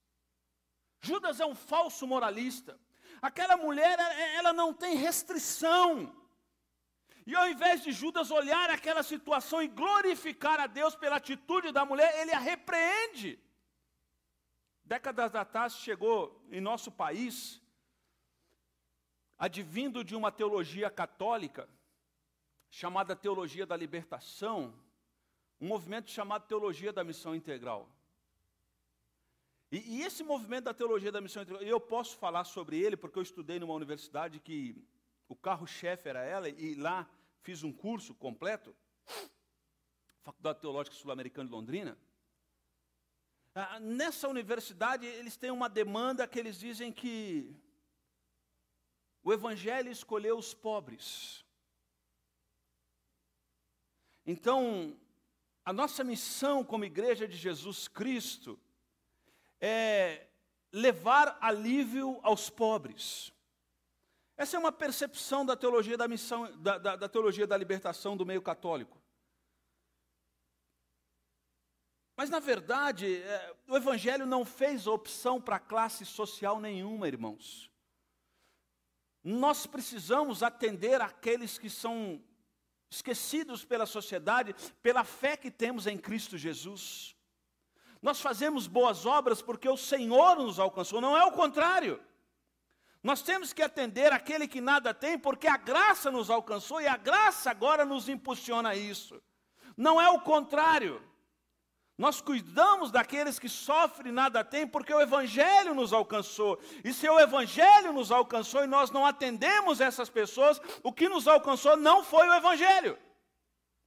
Judas 0.99 1.39
é 1.39 1.45
um 1.45 1.55
falso 1.55 2.05
moralista. 2.05 2.77
Aquela 3.21 3.55
mulher, 3.55 3.97
ela 4.35 4.51
não 4.51 4.73
tem 4.73 4.97
restrição. 4.97 6.13
E 7.25 7.33
ao 7.33 7.47
invés 7.47 7.81
de 7.81 7.93
Judas 7.93 8.29
olhar 8.29 8.69
aquela 8.69 9.01
situação 9.01 9.61
e 9.61 9.69
glorificar 9.69 10.59
a 10.59 10.67
Deus 10.67 10.93
pela 10.93 11.15
atitude 11.15 11.71
da 11.71 11.85
mulher, 11.85 12.19
ele 12.19 12.33
a 12.33 12.39
repreende. 12.39 13.39
Décadas 14.83 15.35
atrás 15.35 15.77
chegou 15.77 16.45
em 16.51 16.59
nosso 16.59 16.91
país 16.91 17.64
advindo 19.37 20.03
de 20.03 20.15
uma 20.15 20.31
teologia 20.31 20.89
católica, 20.89 21.67
chamada 22.69 23.15
Teologia 23.15 23.65
da 23.65 23.75
Libertação, 23.75 24.73
um 25.59 25.67
movimento 25.67 26.09
chamado 26.09 26.47
Teologia 26.47 26.91
da 26.91 27.03
Missão 27.03 27.35
Integral. 27.35 27.89
E, 29.71 29.97
e 29.97 30.01
esse 30.03 30.23
movimento 30.23 30.65
da 30.65 30.73
Teologia 30.73 31.11
da 31.11 31.21
Missão 31.21 31.43
Integral, 31.43 31.63
eu 31.63 31.79
posso 31.79 32.17
falar 32.17 32.43
sobre 32.43 32.79
ele 32.79 32.95
porque 32.95 33.17
eu 33.17 33.23
estudei 33.23 33.59
numa 33.59 33.73
universidade 33.73 34.39
que 34.39 34.75
o 35.27 35.35
carro-chefe 35.35 36.07
era 36.07 36.23
ela, 36.23 36.47
e 36.47 36.75
lá 36.75 37.09
fiz 37.41 37.63
um 37.63 37.71
curso 37.71 38.13
completo, 38.13 38.75
Faculdade 40.23 40.59
Teológica 40.59 40.95
Sul-Americana 40.95 41.47
de 41.47 41.55
Londrina. 41.55 41.97
Ah, 43.53 43.79
nessa 43.79 44.27
universidade, 44.27 45.05
eles 45.05 45.37
têm 45.37 45.51
uma 45.51 45.69
demanda 45.69 46.27
que 46.27 46.37
eles 46.37 46.59
dizem 46.59 46.91
que 46.91 47.55
o 49.25 49.33
Evangelho 49.33 49.91
escolheu 49.91 50.37
os 50.37 50.53
pobres. 50.53 51.43
Então, 54.23 54.95
a 55.65 55.73
nossa 55.73 56.03
missão 56.03 56.63
como 56.63 56.85
Igreja 56.85 57.27
de 57.27 57.35
Jesus 57.35 57.87
Cristo 57.87 58.59
é 59.59 60.27
levar 60.71 61.39
alívio 61.41 62.19
aos 62.21 62.51
pobres. 62.51 63.33
Essa 64.37 64.57
é 64.57 64.59
uma 64.59 64.71
percepção 64.71 65.43
da 65.43 65.55
teologia 65.55 65.97
da 65.97 66.07
missão, 66.07 66.55
da, 66.57 66.77
da, 66.77 66.95
da 66.95 67.09
teologia 67.09 67.47
da 67.47 67.57
libertação 67.57 68.15
do 68.15 68.27
meio 68.27 68.43
católico. 68.43 69.01
Mas, 72.15 72.29
na 72.29 72.39
verdade, 72.39 73.23
é, 73.23 73.55
o 73.67 73.75
Evangelho 73.75 74.27
não 74.27 74.45
fez 74.45 74.85
opção 74.85 75.41
para 75.41 75.57
classe 75.57 76.05
social 76.05 76.61
nenhuma, 76.61 77.07
irmãos. 77.07 77.73
Nós 79.27 79.65
precisamos 79.65 80.43
atender 80.43 81.01
aqueles 81.01 81.57
que 81.57 81.67
são 81.67 82.21
esquecidos 82.87 83.65
pela 83.65 83.87
sociedade, 83.87 84.55
pela 84.83 85.03
fé 85.03 85.35
que 85.35 85.49
temos 85.49 85.87
em 85.87 85.97
Cristo 85.97 86.37
Jesus. 86.37 87.15
Nós 88.03 88.21
fazemos 88.21 88.67
boas 88.67 89.03
obras 89.03 89.41
porque 89.41 89.67
o 89.67 89.75
Senhor 89.75 90.35
nos 90.35 90.59
alcançou, 90.59 91.01
não 91.01 91.17
é 91.17 91.25
o 91.25 91.31
contrário. 91.31 91.99
Nós 93.01 93.23
temos 93.23 93.51
que 93.51 93.63
atender 93.63 94.13
aquele 94.13 94.47
que 94.47 94.61
nada 94.61 94.93
tem, 94.93 95.17
porque 95.17 95.47
a 95.47 95.57
graça 95.57 96.11
nos 96.11 96.29
alcançou 96.29 96.79
e 96.79 96.87
a 96.87 96.95
graça 96.95 97.49
agora 97.49 97.83
nos 97.83 98.07
impulsiona 98.07 98.69
a 98.69 98.75
isso. 98.75 99.19
Não 99.75 99.99
é 99.99 100.07
o 100.07 100.21
contrário. 100.21 101.01
Nós 101.97 102.19
cuidamos 102.19 102.91
daqueles 102.91 103.39
que 103.39 103.47
sofrem 103.47 104.09
e 104.09 104.15
nada 104.15 104.43
têm, 104.43 104.67
porque 104.67 104.93
o 104.93 104.99
Evangelho 104.99 105.73
nos 105.73 105.93
alcançou. 105.93 106.59
E 106.83 106.91
se 106.91 107.07
o 107.07 107.19
Evangelho 107.19 107.93
nos 107.93 108.11
alcançou 108.11 108.63
e 108.63 108.67
nós 108.67 108.91
não 108.91 109.05
atendemos 109.05 109.79
essas 109.79 110.09
pessoas, 110.09 110.59
o 110.83 110.91
que 110.91 111.07
nos 111.07 111.25
alcançou 111.25 111.77
não 111.77 112.03
foi 112.03 112.27
o 112.27 112.33
Evangelho. 112.33 112.97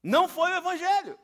Não 0.02 0.26
foi 0.26 0.50
o 0.52 0.56
Evangelho. 0.56 1.18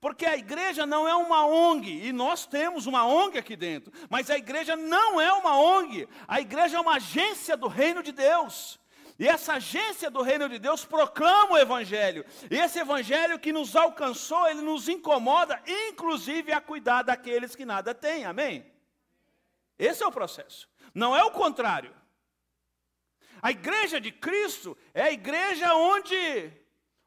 Porque 0.00 0.26
a 0.26 0.36
igreja 0.36 0.84
não 0.84 1.06
é 1.06 1.14
uma 1.14 1.46
ONG, 1.46 2.04
e 2.04 2.12
nós 2.12 2.44
temos 2.44 2.86
uma 2.86 3.06
ONG 3.06 3.38
aqui 3.38 3.54
dentro, 3.54 3.92
mas 4.10 4.28
a 4.28 4.36
igreja 4.36 4.74
não 4.74 5.20
é 5.20 5.32
uma 5.32 5.56
ONG, 5.56 6.08
a 6.26 6.40
igreja 6.40 6.78
é 6.78 6.80
uma 6.80 6.96
agência 6.96 7.56
do 7.56 7.68
reino 7.68 8.02
de 8.02 8.10
Deus. 8.10 8.80
E 9.22 9.28
essa 9.28 9.52
agência 9.52 10.10
do 10.10 10.20
reino 10.20 10.48
de 10.48 10.58
Deus 10.58 10.84
proclama 10.84 11.52
o 11.52 11.56
Evangelho. 11.56 12.24
E 12.50 12.56
esse 12.56 12.80
Evangelho 12.80 13.38
que 13.38 13.52
nos 13.52 13.76
alcançou, 13.76 14.48
ele 14.48 14.62
nos 14.62 14.88
incomoda, 14.88 15.62
inclusive 15.64 16.52
a 16.52 16.60
cuidar 16.60 17.04
daqueles 17.04 17.54
que 17.54 17.64
nada 17.64 17.94
têm. 17.94 18.24
Amém? 18.24 18.66
Esse 19.78 20.02
é 20.02 20.06
o 20.08 20.10
processo. 20.10 20.68
Não 20.92 21.16
é 21.16 21.22
o 21.22 21.30
contrário. 21.30 21.94
A 23.40 23.52
igreja 23.52 24.00
de 24.00 24.10
Cristo 24.10 24.76
é 24.92 25.02
a 25.02 25.12
igreja 25.12 25.72
onde 25.72 26.52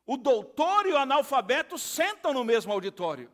o 0.05 0.15
doutor 0.15 0.85
e 0.85 0.93
o 0.93 0.97
analfabeto 0.97 1.77
sentam 1.77 2.31
no 2.31 2.45
mesmo 2.45 2.71
auditório. 2.71 3.29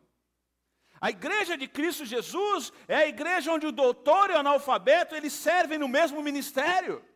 A 0.99 1.11
igreja 1.11 1.55
de 1.55 1.67
Cristo 1.67 2.03
Jesus 2.03 2.73
é 2.87 2.95
a 2.95 3.07
igreja 3.07 3.51
onde 3.51 3.67
o 3.67 3.71
doutor 3.71 4.31
e 4.31 4.33
o 4.33 4.39
analfabeto 4.39 5.13
eles 5.13 5.33
servem 5.33 5.77
no 5.77 5.87
mesmo 5.87 6.19
ministério. 6.23 7.10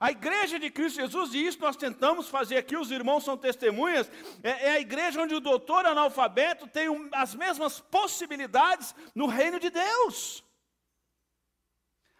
A 0.00 0.10
igreja 0.10 0.58
de 0.58 0.70
Cristo 0.70 0.96
Jesus, 0.96 1.34
e 1.34 1.46
isso 1.46 1.60
nós 1.60 1.76
tentamos 1.76 2.28
fazer 2.28 2.56
aqui, 2.56 2.76
os 2.76 2.90
irmãos 2.90 3.24
são 3.24 3.36
testemunhas, 3.36 4.10
é, 4.42 4.68
é 4.68 4.70
a 4.72 4.80
igreja 4.80 5.22
onde 5.22 5.34
o 5.34 5.40
doutor 5.40 5.86
analfabeto 5.86 6.66
tem 6.66 6.88
um, 6.88 7.08
as 7.12 7.34
mesmas 7.34 7.80
possibilidades 7.80 8.94
no 9.14 9.26
reino 9.26 9.60
de 9.60 9.70
Deus. 9.70 10.44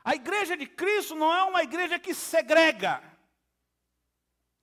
A 0.05 0.15
igreja 0.15 0.57
de 0.57 0.67
Cristo 0.67 1.15
não 1.15 1.33
é 1.33 1.43
uma 1.45 1.63
igreja 1.63 1.99
que 1.99 2.15
segrega. 2.15 3.03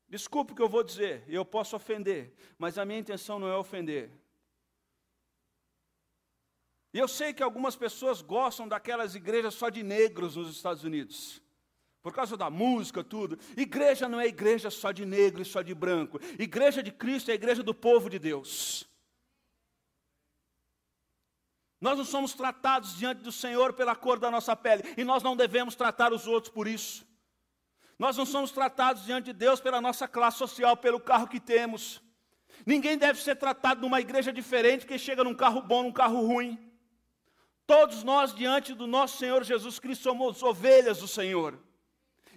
Desculpe 0.07 0.53
o 0.53 0.55
que 0.55 0.61
eu 0.61 0.69
vou 0.69 0.83
dizer, 0.83 1.23
eu 1.27 1.45
posso 1.45 1.75
ofender, 1.75 2.33
mas 2.57 2.77
a 2.77 2.85
minha 2.85 2.99
intenção 2.99 3.39
não 3.39 3.47
é 3.47 3.55
ofender. 3.55 4.11
E 6.93 6.99
eu 6.99 7.07
sei 7.07 7.33
que 7.33 7.41
algumas 7.41 7.75
pessoas 7.75 8.21
gostam 8.21 8.67
daquelas 8.67 9.15
igrejas 9.15 9.53
só 9.53 9.69
de 9.69 9.81
negros 9.81 10.35
nos 10.35 10.53
Estados 10.53 10.83
Unidos. 10.83 11.41
Por 12.01 12.13
causa 12.13 12.35
da 12.35 12.49
música, 12.49 13.03
tudo. 13.03 13.37
Igreja 13.55 14.09
não 14.09 14.19
é 14.19 14.27
igreja 14.27 14.71
só 14.71 14.91
de 14.91 15.05
negro 15.05 15.41
e 15.41 15.45
só 15.45 15.61
de 15.61 15.73
branco. 15.73 16.19
Igreja 16.39 16.81
de 16.81 16.91
Cristo 16.91 17.29
é 17.29 17.33
a 17.33 17.35
igreja 17.35 17.61
do 17.61 17.73
povo 17.73 18.09
de 18.09 18.17
Deus. 18.17 18.89
Nós 21.79 21.97
não 21.97 22.05
somos 22.05 22.33
tratados 22.33 22.95
diante 22.95 23.21
do 23.21 23.31
Senhor 23.31 23.73
pela 23.73 23.95
cor 23.95 24.19
da 24.19 24.31
nossa 24.31 24.55
pele. 24.55 24.83
E 24.97 25.03
nós 25.03 25.21
não 25.21 25.35
devemos 25.35 25.75
tratar 25.75 26.11
os 26.11 26.27
outros 26.27 26.51
por 26.51 26.67
isso. 26.67 27.05
Nós 27.99 28.17
não 28.17 28.25
somos 28.25 28.51
tratados 28.51 29.05
diante 29.05 29.25
de 29.25 29.33
Deus 29.33 29.61
pela 29.61 29.79
nossa 29.79 30.07
classe 30.07 30.39
social, 30.39 30.75
pelo 30.75 30.99
carro 30.99 31.27
que 31.27 31.39
temos. 31.39 32.01
Ninguém 32.65 32.97
deve 32.97 33.21
ser 33.21 33.35
tratado 33.35 33.81
numa 33.81 34.01
igreja 34.01 34.33
diferente 34.33 34.87
que 34.87 34.97
chega 34.97 35.23
num 35.23 35.35
carro 35.35 35.61
bom, 35.61 35.83
num 35.83 35.91
carro 35.91 36.25
ruim. 36.25 36.57
Todos 37.67 38.03
nós, 38.03 38.33
diante 38.33 38.73
do 38.73 38.87
nosso 38.87 39.19
Senhor 39.19 39.43
Jesus 39.43 39.77
Cristo, 39.77 40.01
somos 40.01 40.41
ovelhas 40.41 40.97
do 40.97 41.07
Senhor. 41.07 41.59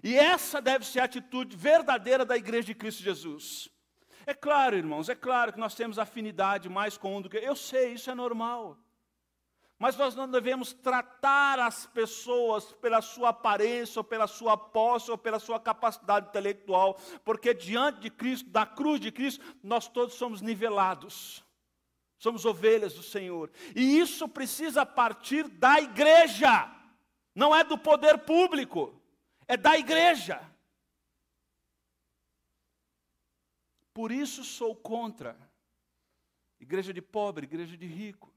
E 0.04 0.18
essa 0.18 0.60
deve 0.60 0.84
ser 0.84 1.00
a 1.00 1.04
atitude 1.04 1.56
verdadeira 1.56 2.26
da 2.26 2.36
igreja 2.36 2.66
de 2.66 2.74
Cristo 2.74 3.02
Jesus. 3.02 3.70
É 4.26 4.34
claro, 4.34 4.76
irmãos, 4.76 5.08
é 5.08 5.14
claro 5.14 5.50
que 5.50 5.58
nós 5.58 5.74
temos 5.74 5.98
afinidade 5.98 6.68
mais 6.68 6.98
com 6.98 7.16
um 7.16 7.22
do 7.22 7.30
que. 7.30 7.38
Eu 7.38 7.56
sei, 7.56 7.94
isso 7.94 8.10
é 8.10 8.14
normal. 8.14 8.76
Mas 9.78 9.96
nós 9.96 10.14
não 10.14 10.30
devemos 10.30 10.74
tratar 10.74 11.58
as 11.58 11.86
pessoas 11.86 12.70
pela 12.74 13.00
sua 13.00 13.30
aparência, 13.30 13.98
ou 13.98 14.04
pela 14.04 14.26
sua 14.26 14.58
posse, 14.58 15.10
ou 15.10 15.16
pela 15.16 15.38
sua 15.38 15.58
capacidade 15.58 16.28
intelectual, 16.28 17.00
porque 17.24 17.54
diante 17.54 18.00
de 18.00 18.10
Cristo, 18.10 18.50
da 18.50 18.66
cruz 18.66 19.00
de 19.00 19.10
Cristo, 19.10 19.42
nós 19.62 19.88
todos 19.88 20.16
somos 20.16 20.42
nivelados. 20.42 21.42
Somos 22.18 22.44
ovelhas 22.44 22.92
do 22.92 23.02
Senhor. 23.02 23.50
E 23.74 23.98
isso 23.98 24.28
precisa 24.28 24.84
partir 24.84 25.48
da 25.48 25.80
igreja, 25.80 26.70
não 27.34 27.56
é 27.56 27.64
do 27.64 27.78
poder 27.78 28.18
público 28.18 29.00
é 29.46 29.56
da 29.56 29.76
igreja. 29.78 30.40
Por 33.92 34.10
isso 34.10 34.42
sou 34.42 34.74
contra 34.74 35.38
igreja 36.58 36.92
de 36.92 37.00
pobre, 37.00 37.44
igreja 37.44 37.76
de 37.76 37.86
rico, 37.86 38.32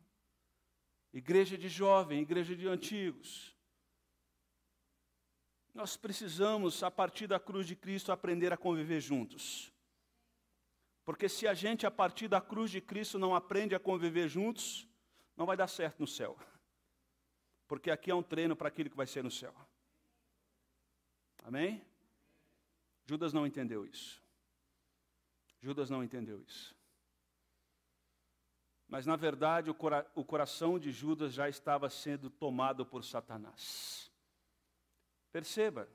igreja 1.14 1.58
de 1.58 1.68
jovem, 1.68 2.22
igreja 2.22 2.56
de 2.56 2.68
antigos. 2.68 3.56
Nós 5.74 5.96
precisamos, 5.96 6.84
a 6.84 6.92
partir 6.92 7.28
da 7.28 7.40
cruz 7.40 7.68
de 7.68 7.76
Cristo, 7.76 8.12
aprender 8.12 8.52
a 8.52 8.58
conviver 8.58 9.00
juntos. 9.00 9.72
Porque 11.06 11.30
se 11.30 11.48
a 11.48 11.54
gente, 11.54 11.86
a 11.86 11.92
partir 11.92 12.28
da 12.28 12.42
cruz 12.42 12.70
de 12.70 12.82
Cristo, 12.82 13.18
não 13.18 13.34
aprende 13.34 13.74
a 13.74 13.80
conviver 13.80 14.28
juntos, 14.28 14.88
não 15.36 15.46
vai 15.46 15.56
dar 15.56 15.68
certo 15.68 16.00
no 16.00 16.08
céu. 16.08 16.38
Porque 17.68 17.90
aqui 17.90 18.12
é 18.12 18.16
um 18.16 18.24
treino 18.24 18.56
para 18.56 18.68
aquilo 18.68 18.90
que 18.90 18.98
vai 18.98 19.08
ser 19.08 19.24
no 19.24 19.32
céu. 19.32 19.56
Amém? 21.48 21.82
Judas 23.06 23.32
não 23.32 23.48
entendeu 23.48 23.86
isso. 23.86 24.22
Judas 25.62 25.90
não 25.90 26.04
entendeu 26.04 26.42
isso. 26.42 26.76
Mas, 28.86 29.06
na 29.06 29.16
verdade, 29.16 29.70
o, 29.70 29.74
cora 29.74 30.06
o 30.14 30.26
coração 30.26 30.78
de 30.78 30.92
Judas 30.92 31.34
já 31.34 31.48
estava 31.48 31.90
sendo 31.90 32.30
tomado 32.30 32.86
por 32.86 33.02
Satanás. 33.02 34.12
Perceba 35.32 35.88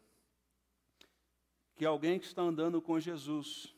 que 1.75 1.85
alguém 1.85 2.19
que 2.19 2.25
está 2.25 2.41
andando 2.41 2.81
com 2.81 2.99
Jesus, 2.99 3.77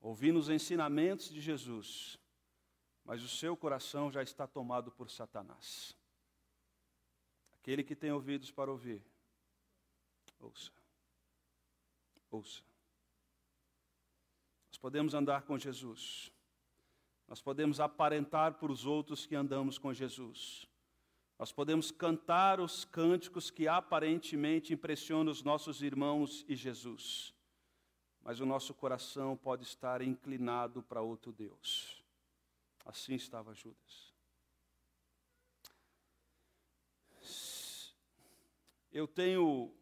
ouvindo 0.00 0.38
os 0.38 0.48
ensinamentos 0.48 1.28
de 1.28 1.38
Jesus, 1.42 2.18
mas 3.04 3.22
o 3.22 3.28
seu 3.28 3.54
coração 3.54 4.10
já 4.10 4.22
está 4.22 4.46
tomado 4.46 4.90
por 4.90 5.10
Satanás. 5.10 5.94
Aquele 7.52 7.84
que 7.84 7.94
tem 7.94 8.10
ouvidos 8.10 8.50
para 8.50 8.70
ouvir, 8.70 9.02
ouça. 10.40 10.77
Ouça. 12.30 12.62
Nós 14.68 14.78
podemos 14.78 15.14
andar 15.14 15.42
com 15.42 15.58
Jesus. 15.58 16.32
Nós 17.26 17.40
podemos 17.40 17.80
aparentar 17.80 18.54
para 18.54 18.72
os 18.72 18.86
outros 18.86 19.26
que 19.26 19.34
andamos 19.34 19.78
com 19.78 19.92
Jesus. 19.92 20.66
Nós 21.38 21.52
podemos 21.52 21.90
cantar 21.90 22.58
os 22.58 22.84
cânticos 22.84 23.50
que 23.50 23.68
aparentemente 23.68 24.72
impressionam 24.72 25.30
os 25.30 25.42
nossos 25.42 25.82
irmãos 25.82 26.44
e 26.48 26.56
Jesus. 26.56 27.34
Mas 28.22 28.40
o 28.40 28.46
nosso 28.46 28.74
coração 28.74 29.36
pode 29.36 29.62
estar 29.62 30.02
inclinado 30.02 30.82
para 30.82 31.00
outro 31.00 31.32
Deus. 31.32 32.02
Assim 32.84 33.14
estava 33.14 33.54
Judas. 33.54 34.12
Eu 38.90 39.06
tenho 39.06 39.72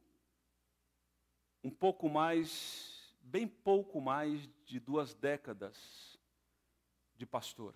um 1.67 1.71
pouco 1.71 2.09
mais, 2.09 3.13
bem 3.21 3.49
pouco 3.49 4.01
mais 4.01 4.49
de 4.65 4.79
duas 4.79 5.13
décadas 5.15 6.17
de 7.17 7.27
pastor. 7.27 7.75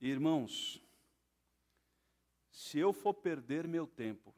Irmãos, 0.00 0.82
se 2.50 2.78
eu 2.78 2.94
for 2.94 3.12
perder 3.12 3.68
meu 3.68 3.86
tempo 3.86 4.34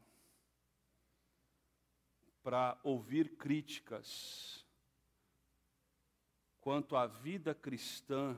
para 2.43 2.77
ouvir 2.83 3.37
críticas 3.37 4.67
quanto 6.61 6.97
à 6.97 7.07
vida 7.07 7.55
cristã, 7.55 8.37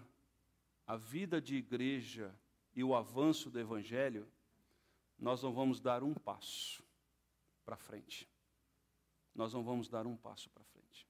a 0.87 0.99
vida 0.99 1.41
de 1.41 1.57
igreja 1.57 2.39
e 2.75 2.85
o 2.85 2.95
avanço 2.95 3.49
do 3.49 3.59
evangelho, 3.59 4.31
nós 5.19 5.43
não 5.43 5.55
vamos 5.55 5.81
dar 5.81 6.03
um 6.03 6.13
passo 6.13 6.85
para 7.65 7.79
frente 7.79 8.34
nós 9.35 9.53
não 9.53 9.65
vamos 9.65 9.89
dar 9.89 10.07
um 10.07 10.17
passo 10.17 10.49
para 10.51 10.63
frente. 10.65 11.09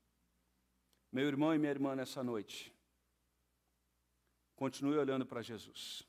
Meu 1.13 1.27
irmão 1.27 1.55
e 1.55 1.59
minha 1.59 1.71
irmã, 1.71 1.95
nessa 1.95 2.23
noite, 2.25 2.75
continue 4.57 4.97
olhando 4.97 5.27
para 5.27 5.43
Jesus. 5.43 6.03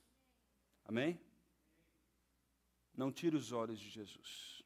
Amém? 0.83 1.19
Não 2.95 3.11
tire 3.11 3.35
os 3.35 3.51
olhos 3.51 3.79
de 3.79 3.89
Jesus. 3.89 4.63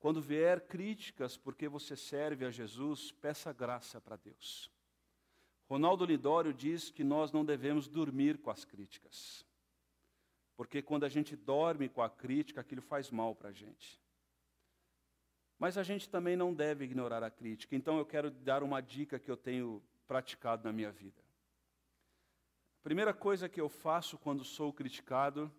Quando 0.00 0.20
vier 0.20 0.66
críticas 0.66 1.36
porque 1.36 1.66
você 1.68 1.96
serve 1.96 2.44
a 2.44 2.50
Jesus, 2.50 3.10
peça 3.10 3.52
graça 3.52 4.00
para 4.00 4.16
Deus. 4.16 4.70
Ronaldo 5.66 6.04
Lidório 6.04 6.52
diz 6.52 6.90
que 6.90 7.02
nós 7.02 7.32
não 7.32 7.44
devemos 7.44 7.88
dormir 7.88 8.38
com 8.38 8.50
as 8.50 8.64
críticas. 8.64 9.46
Porque 10.56 10.82
quando 10.82 11.04
a 11.04 11.08
gente 11.08 11.34
dorme 11.34 11.88
com 11.88 12.02
a 12.02 12.10
crítica, 12.10 12.60
aquilo 12.60 12.82
faz 12.82 13.10
mal 13.10 13.34
para 13.34 13.48
a 13.48 13.52
gente. 13.52 14.03
Mas 15.58 15.78
a 15.78 15.82
gente 15.82 16.08
também 16.08 16.36
não 16.36 16.52
deve 16.52 16.84
ignorar 16.84 17.22
a 17.22 17.30
crítica. 17.30 17.76
Então 17.76 17.98
eu 17.98 18.04
quero 18.04 18.30
dar 18.30 18.62
uma 18.62 18.80
dica 18.80 19.18
que 19.18 19.30
eu 19.30 19.36
tenho 19.36 19.82
praticado 20.06 20.64
na 20.64 20.72
minha 20.72 20.90
vida. 20.90 21.22
A 22.80 22.82
primeira 22.82 23.14
coisa 23.14 23.48
que 23.48 23.60
eu 23.60 23.68
faço 23.68 24.18
quando 24.18 24.44
sou 24.44 24.72
criticado, 24.72 25.50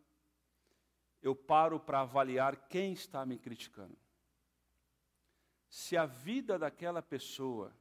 eu 1.22 1.36
paro 1.36 1.80
para 1.80 2.02
avaliar 2.02 2.56
quem 2.68 2.94
está 2.94 3.26
me 3.26 3.40
criticando. 3.40 3.98
Se 5.68 5.98
a 5.98 6.06
vida 6.06 6.60
daquela 6.60 7.02
pessoa 7.02 7.76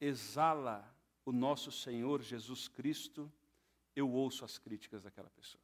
exala 0.00 0.84
o 1.24 1.32
nosso 1.32 1.70
Senhor 1.70 2.22
Jesus 2.22 2.66
Cristo, 2.66 3.32
eu 3.94 4.10
ouço 4.10 4.44
as 4.44 4.58
críticas 4.58 5.04
daquela 5.04 5.30
pessoa. 5.30 5.62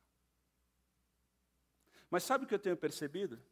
Mas 2.09 2.23
sabe 2.23 2.45
o 2.45 2.47
que 2.47 2.55
eu 2.55 2.59
tenho 2.59 2.77
percebido? 2.77 3.43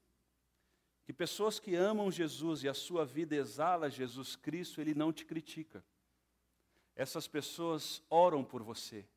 Que 1.04 1.12
pessoas 1.12 1.58
que 1.58 1.74
amam 1.74 2.10
Jesus 2.10 2.62
e 2.62 2.68
a 2.68 2.74
sua 2.74 3.04
vida 3.04 3.34
exala 3.34 3.90
Jesus 3.90 4.36
Cristo, 4.36 4.80
ele 4.80 4.94
não 4.94 5.12
te 5.12 5.24
critica. 5.24 5.84
Essas 6.94 7.26
pessoas 7.26 8.02
oram 8.08 8.44
por 8.44 8.62
você, 8.62 9.08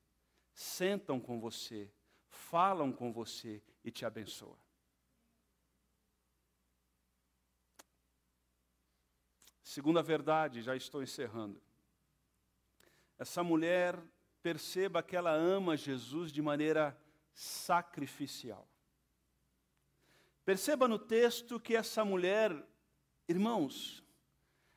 sentam 0.54 1.20
com 1.20 1.40
você, 1.40 1.92
falam 2.28 2.92
com 2.92 3.12
você 3.12 3.62
e 3.84 3.92
te 3.92 4.06
abençoam. 4.06 4.58
Segunda 9.62 10.02
verdade, 10.02 10.62
já 10.62 10.76
estou 10.76 11.04
encerrando. 11.04 11.62
Essa 13.18 13.44
mulher, 13.44 14.02
perceba 14.42 15.04
que 15.04 15.16
ela 15.16 15.32
ama 15.32 15.76
Jesus 15.76 16.32
de 16.32 16.42
maneira 16.42 16.98
sacrificial. 17.34 18.68
Perceba 20.46 20.88
no 20.88 21.00
texto 21.00 21.60
que 21.60 21.76
essa 21.76 22.06
mulher, 22.06 22.56
irmãos, 23.28 24.06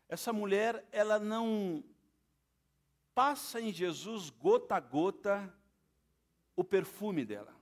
essa 0.08 0.32
mulher, 0.32 0.88
ela 0.90 1.18
não 1.18 1.84
passa 3.14 3.60
em 3.60 3.70
Jesus 3.70 4.30
gota 4.30 4.76
a 4.76 4.80
gota 4.80 5.54
o 6.56 6.64
perfume 6.64 7.24
dela. 7.24 7.54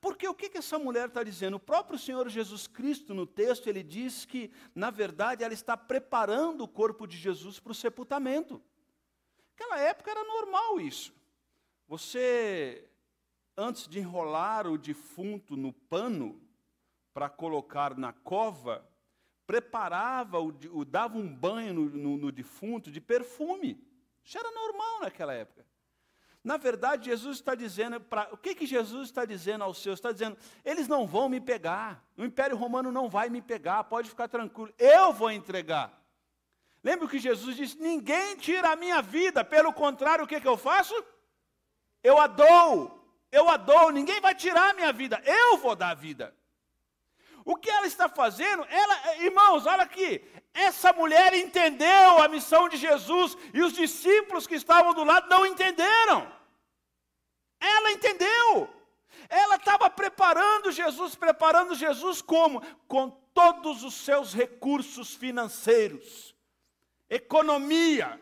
Porque 0.00 0.28
o 0.28 0.34
que, 0.34 0.48
que 0.48 0.58
essa 0.58 0.78
mulher 0.78 1.08
está 1.08 1.22
dizendo? 1.22 1.56
O 1.56 1.60
próprio 1.60 1.98
Senhor 1.98 2.28
Jesus 2.28 2.66
Cristo, 2.66 3.14
no 3.14 3.26
texto, 3.26 3.68
ele 3.68 3.82
diz 3.82 4.24
que, 4.24 4.50
na 4.74 4.90
verdade, 4.90 5.42
ela 5.42 5.54
está 5.54 5.76
preparando 5.76 6.62
o 6.62 6.68
corpo 6.68 7.06
de 7.06 7.16
Jesus 7.16 7.58
para 7.58 7.72
o 7.72 7.74
sepultamento. 7.74 8.62
Naquela 9.50 9.78
época 9.80 10.10
era 10.10 10.22
normal 10.22 10.80
isso. 10.80 11.12
Você 11.86 12.87
antes 13.58 13.88
de 13.88 13.98
enrolar 13.98 14.68
o 14.68 14.78
defunto 14.78 15.56
no 15.56 15.72
pano 15.72 16.40
para 17.12 17.28
colocar 17.28 17.98
na 17.98 18.12
cova, 18.12 18.88
preparava, 19.44 20.38
o, 20.38 20.54
o 20.72 20.84
dava 20.84 21.18
um 21.18 21.34
banho 21.34 21.74
no, 21.74 21.84
no, 21.90 22.16
no 22.16 22.32
defunto 22.32 22.90
de 22.90 23.00
perfume. 23.00 23.84
Isso 24.24 24.38
era 24.38 24.50
normal 24.52 25.00
naquela 25.00 25.34
época. 25.34 25.66
Na 26.44 26.56
verdade, 26.56 27.06
Jesus 27.06 27.38
está 27.38 27.56
dizendo, 27.56 28.00
pra, 28.00 28.28
o 28.30 28.36
que, 28.36 28.54
que 28.54 28.64
Jesus 28.64 29.08
está 29.08 29.24
dizendo 29.24 29.64
aos 29.64 29.82
seus? 29.82 29.98
Está 29.98 30.12
dizendo, 30.12 30.38
eles 30.64 30.86
não 30.86 31.04
vão 31.04 31.28
me 31.28 31.40
pegar, 31.40 32.04
o 32.16 32.24
Império 32.24 32.56
Romano 32.56 32.92
não 32.92 33.08
vai 33.08 33.28
me 33.28 33.42
pegar, 33.42 33.82
pode 33.84 34.08
ficar 34.08 34.28
tranquilo, 34.28 34.72
eu 34.78 35.12
vou 35.12 35.32
entregar. 35.32 36.00
Lembra 36.82 37.06
o 37.06 37.08
que 37.08 37.18
Jesus 37.18 37.56
disse? 37.56 37.76
Ninguém 37.76 38.36
tira 38.36 38.70
a 38.70 38.76
minha 38.76 39.02
vida, 39.02 39.44
pelo 39.44 39.72
contrário, 39.72 40.24
o 40.24 40.28
que, 40.28 40.40
que 40.40 40.46
eu 40.46 40.56
faço? 40.56 40.94
Eu 42.04 42.20
a 42.20 42.28
dou 42.28 42.97
eu 43.30 43.48
a 43.48 43.56
dou, 43.56 43.90
ninguém 43.90 44.20
vai 44.20 44.34
tirar 44.34 44.70
a 44.70 44.74
minha 44.74 44.92
vida, 44.92 45.22
eu 45.24 45.58
vou 45.58 45.76
dar 45.76 45.90
a 45.90 45.94
vida. 45.94 46.34
O 47.44 47.56
que 47.56 47.70
ela 47.70 47.86
está 47.86 48.08
fazendo? 48.08 48.64
Ela, 48.68 49.16
irmãos, 49.16 49.64
olha 49.64 49.82
aqui, 49.82 50.22
essa 50.52 50.92
mulher 50.92 51.32
entendeu 51.34 52.22
a 52.22 52.28
missão 52.28 52.68
de 52.68 52.76
Jesus 52.76 53.36
e 53.54 53.62
os 53.62 53.72
discípulos 53.72 54.46
que 54.46 54.54
estavam 54.54 54.92
do 54.92 55.02
lado 55.02 55.28
não 55.30 55.46
entenderam. 55.46 56.30
Ela 57.58 57.92
entendeu. 57.92 58.68
Ela 59.28 59.56
estava 59.56 59.88
preparando 59.88 60.70
Jesus, 60.70 61.14
preparando 61.14 61.74
Jesus 61.74 62.20
como? 62.20 62.60
Com 62.86 63.10
todos 63.32 63.82
os 63.82 63.94
seus 63.94 64.34
recursos 64.34 65.14
financeiros, 65.14 66.34
economia, 67.08 68.20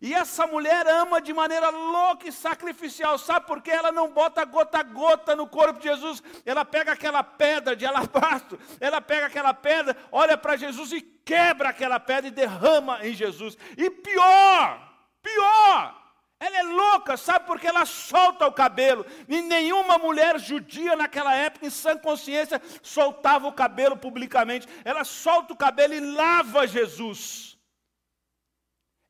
e 0.00 0.14
essa 0.14 0.46
mulher 0.46 0.86
ama 0.86 1.20
de 1.20 1.32
maneira 1.32 1.68
louca 1.68 2.26
e 2.26 2.32
sacrificial. 2.32 3.18
Sabe 3.18 3.46
por 3.46 3.60
quê? 3.60 3.70
Ela 3.70 3.92
não 3.92 4.10
bota 4.10 4.44
gota 4.46 4.78
a 4.78 4.82
gota 4.82 5.36
no 5.36 5.46
corpo 5.46 5.78
de 5.78 5.88
Jesus. 5.88 6.22
Ela 6.46 6.64
pega 6.64 6.92
aquela 6.92 7.22
pedra 7.22 7.76
de 7.76 7.84
alabastro, 7.84 8.58
ela 8.80 9.00
pega 9.00 9.26
aquela 9.26 9.52
pedra, 9.52 9.94
olha 10.10 10.38
para 10.38 10.56
Jesus 10.56 10.92
e 10.92 11.02
quebra 11.02 11.68
aquela 11.68 12.00
pedra 12.00 12.28
e 12.28 12.30
derrama 12.30 13.06
em 13.06 13.12
Jesus. 13.12 13.58
E 13.76 13.90
pior, 13.90 14.80
pior, 15.22 16.00
ela 16.40 16.58
é 16.58 16.62
louca, 16.62 17.18
sabe 17.18 17.44
porque 17.44 17.66
ela 17.66 17.84
solta 17.84 18.46
o 18.46 18.52
cabelo. 18.52 19.04
E 19.28 19.42
nenhuma 19.42 19.98
mulher 19.98 20.38
judia 20.38 20.96
naquela 20.96 21.34
época, 21.34 21.66
em 21.66 21.70
sã 21.70 21.98
consciência, 21.98 22.62
soltava 22.82 23.46
o 23.46 23.52
cabelo 23.52 23.98
publicamente. 23.98 24.66
Ela 24.82 25.04
solta 25.04 25.52
o 25.52 25.56
cabelo 25.56 25.92
e 25.92 26.00
lava 26.00 26.66
Jesus. 26.66 27.49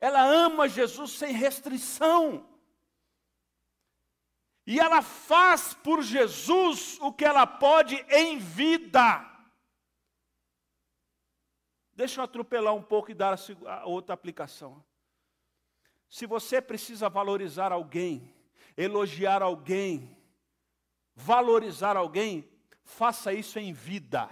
Ela 0.01 0.23
ama 0.23 0.67
Jesus 0.67 1.11
sem 1.11 1.31
restrição. 1.31 2.49
E 4.65 4.79
ela 4.79 5.03
faz 5.03 5.75
por 5.75 6.01
Jesus 6.01 6.99
o 6.99 7.13
que 7.13 7.23
ela 7.23 7.45
pode 7.45 7.95
em 8.09 8.39
vida. 8.39 9.27
Deixa 11.93 12.19
eu 12.19 12.25
atropelar 12.25 12.73
um 12.73 12.81
pouco 12.81 13.11
e 13.11 13.13
dar 13.13 13.37
a 13.67 13.85
outra 13.85 14.15
aplicação. 14.15 14.83
Se 16.09 16.25
você 16.25 16.59
precisa 16.59 17.07
valorizar 17.07 17.71
alguém, 17.71 18.33
elogiar 18.75 19.43
alguém, 19.43 20.17
valorizar 21.13 21.95
alguém, 21.95 22.49
faça 22.83 23.31
isso 23.31 23.59
em 23.59 23.71
vida. 23.71 24.27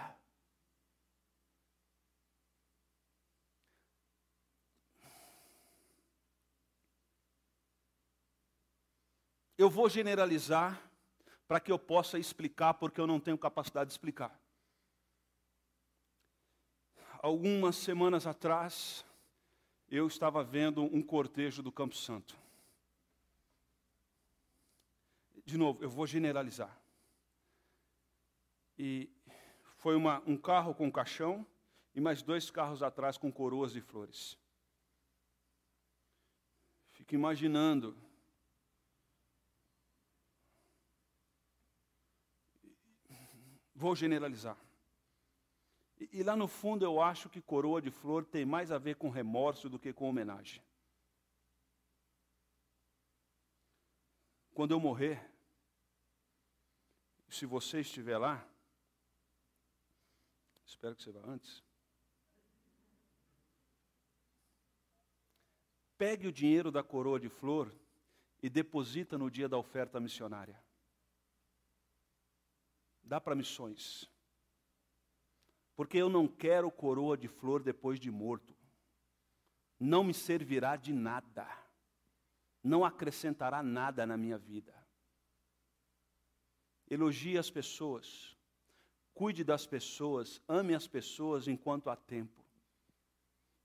Eu 9.59 9.69
vou 9.69 9.89
generalizar 9.89 10.81
para 11.45 11.59
que 11.59 11.69
eu 11.69 11.77
possa 11.77 12.17
explicar, 12.17 12.75
porque 12.75 13.01
eu 13.01 13.05
não 13.05 13.19
tenho 13.19 13.37
capacidade 13.37 13.89
de 13.89 13.93
explicar. 13.93 14.39
Algumas 17.21 17.75
semanas 17.75 18.25
atrás, 18.25 19.05
eu 19.89 20.07
estava 20.07 20.45
vendo 20.45 20.81
um 20.83 21.03
cortejo 21.03 21.61
do 21.61 21.73
Campo 21.73 21.93
Santo. 21.93 22.39
De 25.43 25.57
novo, 25.57 25.83
eu 25.83 25.89
vou 25.89 26.07
generalizar. 26.07 26.79
E 28.77 29.11
foi 29.75 29.97
uma, 29.97 30.23
um 30.25 30.37
carro 30.37 30.73
com 30.73 30.89
caixão 30.89 31.45
e 31.93 31.99
mais 31.99 32.21
dois 32.21 32.49
carros 32.49 32.81
atrás 32.81 33.17
com 33.17 33.29
coroas 33.29 33.73
de 33.73 33.81
flores. 33.81 34.37
Fico 36.91 37.13
imaginando 37.13 37.93
Vou 43.79 43.95
generalizar. 43.95 44.57
E, 45.97 46.19
e 46.19 46.21
lá 46.21 46.35
no 46.35 46.49
fundo 46.49 46.83
eu 46.83 47.01
acho 47.01 47.29
que 47.29 47.39
coroa 47.39 47.81
de 47.81 47.89
flor 47.89 48.25
tem 48.25 48.45
mais 48.45 48.73
a 48.73 48.77
ver 48.77 48.97
com 48.97 49.09
remorso 49.09 49.69
do 49.69 49.79
que 49.79 49.93
com 49.93 50.09
homenagem. 50.09 50.61
Quando 54.53 54.71
eu 54.71 54.81
morrer, 54.81 55.31
se 57.29 57.45
você 57.45 57.79
estiver 57.79 58.17
lá, 58.17 58.45
espero 60.65 60.93
que 60.93 61.01
você 61.01 61.11
vá 61.13 61.21
antes. 61.25 61.63
Pegue 65.97 66.27
o 66.27 66.33
dinheiro 66.33 66.69
da 66.69 66.83
coroa 66.83 67.17
de 67.17 67.29
flor 67.29 67.73
e 68.43 68.49
deposita 68.49 69.17
no 69.17 69.31
dia 69.31 69.47
da 69.47 69.57
oferta 69.57 70.01
missionária 70.01 70.61
dá 73.03 73.19
para 73.19 73.35
missões. 73.35 74.09
Porque 75.75 75.97
eu 75.97 76.09
não 76.09 76.27
quero 76.27 76.69
coroa 76.69 77.17
de 77.17 77.27
flor 77.27 77.63
depois 77.63 77.99
de 77.99 78.11
morto. 78.11 78.55
Não 79.79 80.03
me 80.03 80.13
servirá 80.13 80.75
de 80.75 80.93
nada. 80.93 81.47
Não 82.63 82.83
acrescentará 82.83 83.63
nada 83.63 84.05
na 84.05 84.17
minha 84.17 84.37
vida. 84.37 84.75
Elogie 86.89 87.37
as 87.37 87.49
pessoas. 87.49 88.37
Cuide 89.13 89.43
das 89.43 89.65
pessoas, 89.65 90.41
ame 90.47 90.73
as 90.73 90.87
pessoas 90.87 91.47
enquanto 91.47 91.89
há 91.89 91.95
tempo. 91.95 92.43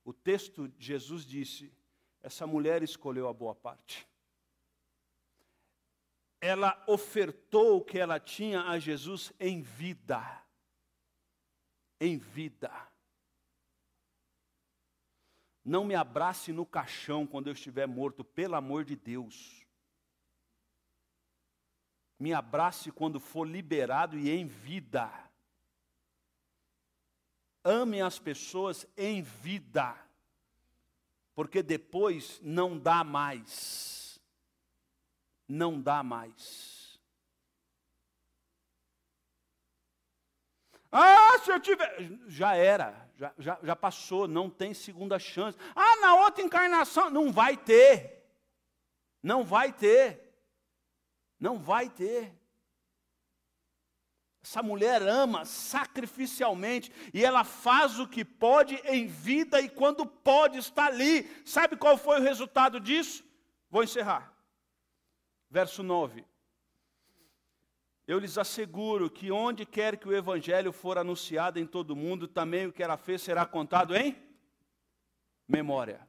O 0.04 0.12
texto 0.12 0.68
de 0.68 0.86
Jesus 0.86 1.24
disse: 1.24 1.72
essa 2.22 2.46
mulher 2.46 2.82
escolheu 2.82 3.28
a 3.28 3.32
boa 3.32 3.54
parte 3.54 4.06
ela 6.44 6.84
ofertou 6.86 7.78
o 7.78 7.82
que 7.82 7.98
ela 7.98 8.20
tinha 8.20 8.64
a 8.64 8.78
Jesus 8.78 9.32
em 9.40 9.62
vida. 9.62 10.22
Em 11.98 12.18
vida. 12.18 12.70
Não 15.64 15.86
me 15.86 15.94
abrace 15.94 16.52
no 16.52 16.66
caixão 16.66 17.26
quando 17.26 17.46
eu 17.46 17.54
estiver 17.54 17.88
morto, 17.88 18.22
pelo 18.22 18.56
amor 18.56 18.84
de 18.84 18.94
Deus. 18.94 19.66
Me 22.18 22.34
abrace 22.34 22.92
quando 22.92 23.18
for 23.18 23.48
liberado 23.48 24.18
e 24.18 24.28
em 24.28 24.46
vida. 24.46 25.10
Ame 27.64 28.02
as 28.02 28.18
pessoas 28.18 28.86
em 28.98 29.22
vida, 29.22 29.98
porque 31.34 31.62
depois 31.62 32.38
não 32.42 32.78
dá 32.78 33.02
mais 33.02 34.03
não 35.48 35.80
dá 35.80 36.02
mais. 36.02 36.98
Ah, 40.90 41.38
se 41.40 41.50
eu 41.50 41.58
tiver. 41.58 42.08
Já 42.28 42.54
era, 42.54 43.10
já, 43.16 43.34
já, 43.36 43.58
já 43.62 43.74
passou, 43.74 44.28
não 44.28 44.48
tem 44.48 44.72
segunda 44.72 45.18
chance. 45.18 45.58
Ah, 45.74 45.96
na 45.96 46.14
outra 46.14 46.44
encarnação. 46.44 47.10
Não 47.10 47.32
vai 47.32 47.56
ter. 47.56 48.24
Não 49.20 49.44
vai 49.44 49.72
ter. 49.72 50.32
Não 51.40 51.58
vai 51.58 51.88
ter. 51.90 52.32
Essa 54.44 54.62
mulher 54.62 55.02
ama 55.02 55.46
sacrificialmente 55.46 56.92
e 57.14 57.24
ela 57.24 57.44
faz 57.44 57.98
o 57.98 58.06
que 58.06 58.24
pode 58.24 58.74
em 58.84 59.06
vida 59.06 59.58
e 59.60 59.70
quando 59.70 60.04
pode 60.04 60.58
está 60.58 60.86
ali. 60.86 61.24
Sabe 61.46 61.76
qual 61.76 61.96
foi 61.96 62.20
o 62.20 62.22
resultado 62.22 62.78
disso? 62.78 63.24
Vou 63.70 63.82
encerrar. 63.82 64.33
Verso 65.54 65.84
9. 65.84 66.26
Eu 68.08 68.18
lhes 68.18 68.36
asseguro 68.36 69.08
que 69.08 69.30
onde 69.30 69.64
quer 69.64 69.96
que 69.96 70.08
o 70.08 70.12
evangelho 70.12 70.72
for 70.72 70.98
anunciado 70.98 71.60
em 71.60 71.64
todo 71.64 71.92
o 71.92 71.96
mundo, 71.96 72.26
também 72.26 72.66
o 72.66 72.72
que 72.72 72.82
ela 72.82 72.96
fez 72.96 73.22
será 73.22 73.46
contado 73.46 73.94
em 73.94 74.20
memória. 75.46 76.08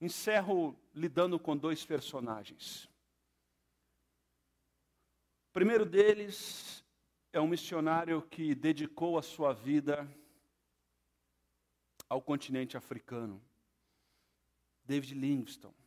Encerro 0.00 0.78
lidando 0.94 1.36
com 1.36 1.56
dois 1.56 1.84
personagens. 1.84 2.84
O 5.48 5.52
primeiro 5.52 5.84
deles 5.84 6.84
é 7.32 7.40
um 7.40 7.48
missionário 7.48 8.22
que 8.22 8.54
dedicou 8.54 9.18
a 9.18 9.22
sua 9.22 9.52
vida 9.52 10.08
ao 12.08 12.22
continente 12.22 12.76
africano, 12.76 13.42
David 14.84 15.14
Livingstone. 15.14 15.77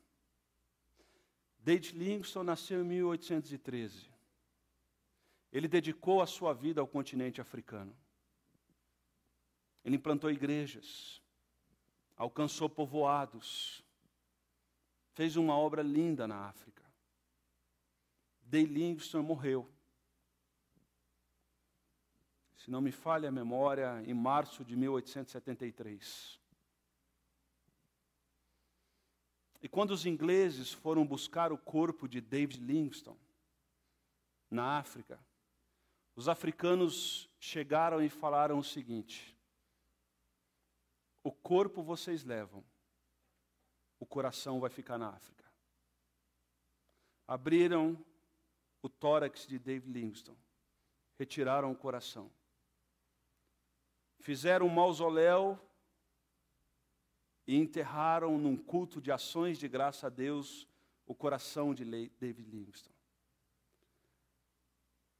David 1.63 1.97
Livingstone 1.97 2.47
nasceu 2.47 2.82
em 2.82 2.84
1813. 2.84 4.10
Ele 5.52 5.67
dedicou 5.67 6.21
a 6.21 6.26
sua 6.28 6.54
vida 6.54 6.82
ao 6.82 6.88
continente 6.88 7.39
africano. 7.39 7.95
Ele 9.84 9.95
implantou 9.95 10.32
igrejas, 10.32 11.21
alcançou 12.15 12.69
povoados, 12.69 13.84
fez 15.13 15.36
uma 15.36 15.56
obra 15.56 15.84
linda 15.84 16.28
na 16.28 16.47
África. 16.47 16.84
Day 18.41 18.65
Livingstone 18.65 19.26
morreu. 19.26 19.69
Se 22.58 22.71
não 22.71 22.82
me 22.82 22.91
falha 22.91 23.30
a 23.30 23.32
memória, 23.32 24.04
em 24.06 24.13
março 24.13 24.63
de 24.63 24.76
1873. 24.76 26.41
E 29.62 29.69
quando 29.69 29.91
os 29.91 30.06
ingleses 30.06 30.74
foram 30.74 31.06
buscar 31.06 31.52
o 31.52 31.58
corpo 31.58 32.08
de 32.08 32.19
David 32.19 32.63
Livingstone 32.63 33.19
na 34.50 34.80
África, 34.80 35.24
os 36.15 36.28
africanos 36.28 37.30
chegaram 37.39 38.02
e 38.02 38.10
falaram 38.10 38.58
o 38.58 38.63
seguinte: 38.63 39.38
O 41.24 41.32
corpo 41.32 41.84
vocês 41.84 42.24
levam, 42.24 42.63
o 44.00 44.06
coração 44.06 44.60
vai 44.60 44.69
ficar 44.69 44.97
na 44.97 45.10
África. 45.10 45.45
Abriram 47.28 48.04
o 48.82 48.89
tórax 48.89 49.45
de 49.45 49.60
David 49.60 49.91
Livingstone, 49.91 50.38
retiraram 51.19 51.71
o 51.71 51.76
coração, 51.76 52.32
fizeram 54.19 54.65
um 54.65 54.74
mausoléu 54.74 55.60
e 57.52 57.58
enterraram 57.58 58.38
num 58.38 58.56
culto 58.56 59.02
de 59.02 59.12
ações 59.12 59.58
de 59.58 59.68
graça 59.68 60.08
a 60.08 60.10
Deus 60.10 60.66
o 61.06 61.14
coração 61.14 61.74
de 61.74 61.84
David 61.84 62.50
Livingstone. 62.50 62.96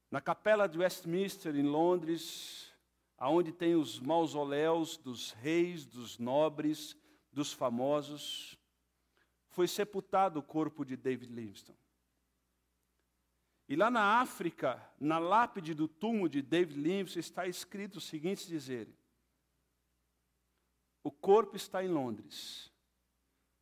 Na 0.10 0.22
capela 0.22 0.66
de 0.66 0.80
Westminster, 0.80 1.54
em 1.54 1.64
Londres, 1.64 2.74
aonde 3.18 3.52
tem 3.52 3.76
os 3.76 4.00
mausoléus 4.00 4.96
dos 4.96 5.32
reis, 5.32 5.86
dos 5.86 6.18
nobres, 6.18 6.96
dos 7.34 7.52
famosos, 7.52 8.58
foi 9.50 9.68
sepultado 9.68 10.40
o 10.40 10.44
corpo 10.44 10.86
de 10.86 10.96
David 10.96 11.34
Livingstone. 11.34 11.78
E 13.68 13.76
lá 13.76 13.92
na 13.92 14.22
África, 14.22 14.82
na 14.98 15.20
lápide 15.20 15.74
do 15.74 15.86
túmulo 15.86 16.30
de 16.30 16.42
David 16.42 16.80
Livingstone, 16.80 17.20
está 17.20 17.46
escrito 17.46 17.98
o 17.98 18.02
seguinte 18.02 18.48
dizer: 18.48 18.88
O 21.04 21.12
corpo 21.12 21.56
está 21.56 21.84
em 21.84 21.88
Londres, 21.88 22.72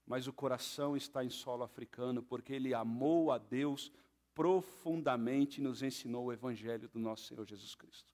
mas 0.05 0.27
o 0.27 0.33
coração 0.33 0.97
está 0.97 1.23
em 1.23 1.29
solo 1.29 1.63
africano, 1.63 2.21
porque 2.21 2.53
ele 2.53 2.73
amou 2.73 3.31
a 3.31 3.37
Deus 3.37 3.91
profundamente 4.33 5.59
e 5.59 5.63
nos 5.63 5.83
ensinou 5.83 6.25
o 6.25 6.33
evangelho 6.33 6.89
do 6.89 6.99
nosso 6.99 7.25
Senhor 7.25 7.45
Jesus 7.45 7.75
Cristo. 7.75 8.13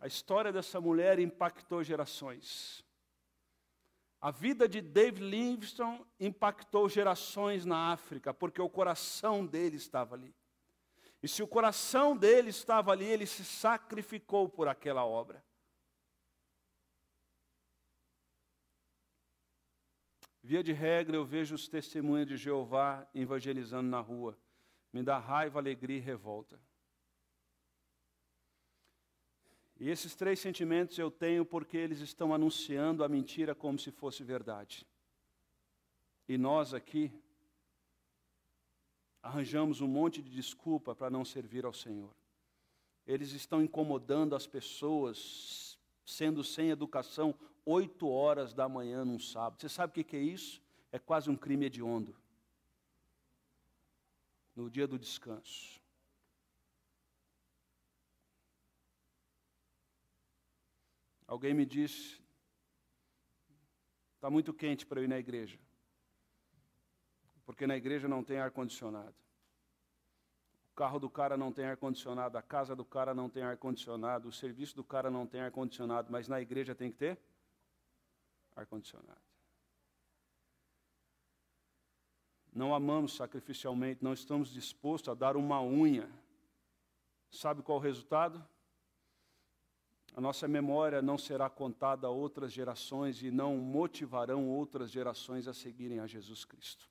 A 0.00 0.06
história 0.06 0.52
dessa 0.52 0.80
mulher 0.80 1.18
impactou 1.18 1.82
gerações. 1.82 2.84
A 4.20 4.30
vida 4.30 4.68
de 4.68 4.80
David 4.80 5.22
Livingstone 5.22 6.04
impactou 6.18 6.88
gerações 6.88 7.64
na 7.64 7.92
África, 7.92 8.34
porque 8.34 8.60
o 8.60 8.68
coração 8.68 9.46
dele 9.46 9.76
estava 9.76 10.14
ali. 10.14 10.34
E 11.22 11.28
se 11.28 11.42
o 11.42 11.48
coração 11.48 12.16
dele 12.16 12.50
estava 12.50 12.92
ali, 12.92 13.04
ele 13.04 13.26
se 13.26 13.44
sacrificou 13.44 14.48
por 14.48 14.68
aquela 14.68 15.04
obra. 15.04 15.45
Via 20.48 20.62
de 20.62 20.72
regra, 20.72 21.16
eu 21.16 21.24
vejo 21.24 21.56
os 21.56 21.66
testemunhos 21.66 22.28
de 22.28 22.36
Jeová 22.36 23.04
evangelizando 23.12 23.90
na 23.90 23.98
rua. 23.98 24.38
Me 24.92 25.02
dá 25.02 25.18
raiva, 25.18 25.58
alegria 25.58 25.96
e 25.96 26.00
revolta. 26.00 26.56
E 29.76 29.90
esses 29.90 30.14
três 30.14 30.38
sentimentos 30.38 30.96
eu 31.00 31.10
tenho 31.10 31.44
porque 31.44 31.76
eles 31.76 31.98
estão 31.98 32.32
anunciando 32.32 33.02
a 33.02 33.08
mentira 33.08 33.56
como 33.56 33.76
se 33.76 33.90
fosse 33.90 34.22
verdade. 34.22 34.86
E 36.28 36.38
nós 36.38 36.72
aqui 36.72 37.12
arranjamos 39.20 39.80
um 39.80 39.88
monte 39.88 40.22
de 40.22 40.30
desculpa 40.30 40.94
para 40.94 41.10
não 41.10 41.24
servir 41.24 41.64
ao 41.64 41.72
Senhor. 41.72 42.14
Eles 43.04 43.32
estão 43.32 43.60
incomodando 43.60 44.36
as 44.36 44.46
pessoas, 44.46 45.65
sendo 46.06 46.44
sem 46.44 46.70
educação, 46.70 47.34
oito 47.64 48.08
horas 48.08 48.54
da 48.54 48.68
manhã 48.68 49.04
num 49.04 49.18
sábado. 49.18 49.60
Você 49.60 49.68
sabe 49.68 50.00
o 50.00 50.04
que 50.04 50.16
é 50.16 50.20
isso? 50.20 50.62
É 50.92 50.98
quase 50.98 51.28
um 51.28 51.36
crime 51.36 51.66
hediondo. 51.66 52.16
No 54.54 54.70
dia 54.70 54.86
do 54.86 54.98
descanso. 54.98 55.84
Alguém 61.26 61.52
me 61.52 61.66
disse: 61.66 62.22
está 64.14 64.30
muito 64.30 64.54
quente 64.54 64.86
para 64.86 65.00
eu 65.00 65.04
ir 65.04 65.08
na 65.08 65.18
igreja, 65.18 65.58
porque 67.44 67.66
na 67.66 67.76
igreja 67.76 68.06
não 68.06 68.22
tem 68.22 68.38
ar-condicionado. 68.38 69.25
Carro 70.76 71.00
do 71.00 71.08
cara 71.08 71.38
não 71.38 71.50
tem 71.50 71.64
ar-condicionado, 71.64 72.36
a 72.36 72.42
casa 72.42 72.76
do 72.76 72.84
cara 72.84 73.14
não 73.14 73.30
tem 73.30 73.42
ar-condicionado, 73.42 74.28
o 74.28 74.32
serviço 74.32 74.76
do 74.76 74.84
cara 74.84 75.10
não 75.10 75.26
tem 75.26 75.40
ar-condicionado, 75.40 76.12
mas 76.12 76.28
na 76.28 76.38
igreja 76.38 76.74
tem 76.74 76.92
que 76.92 76.98
ter 76.98 77.18
ar-condicionado. 78.54 79.22
Não 82.52 82.74
amamos 82.74 83.16
sacrificialmente, 83.16 84.04
não 84.04 84.12
estamos 84.12 84.50
dispostos 84.50 85.08
a 85.08 85.14
dar 85.14 85.34
uma 85.34 85.62
unha. 85.62 86.10
Sabe 87.30 87.62
qual 87.62 87.78
o 87.78 87.80
resultado? 87.80 88.46
A 90.14 90.20
nossa 90.20 90.46
memória 90.46 91.00
não 91.00 91.16
será 91.16 91.48
contada 91.48 92.06
a 92.06 92.10
outras 92.10 92.52
gerações 92.52 93.22
e 93.22 93.30
não 93.30 93.56
motivarão 93.56 94.46
outras 94.46 94.90
gerações 94.90 95.48
a 95.48 95.54
seguirem 95.54 96.00
a 96.00 96.06
Jesus 96.06 96.44
Cristo. 96.44 96.86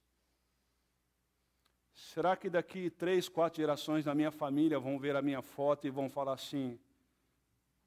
Será 1.95 2.35
que 2.35 2.49
daqui 2.49 2.89
três, 2.89 3.29
quatro 3.29 3.61
gerações 3.61 4.03
da 4.03 4.13
minha 4.13 4.29
família 4.29 4.77
vão 4.77 4.99
ver 4.99 5.15
a 5.15 5.21
minha 5.21 5.41
foto 5.41 5.87
e 5.87 5.89
vão 5.89 6.09
falar 6.09 6.33
assim: 6.33 6.77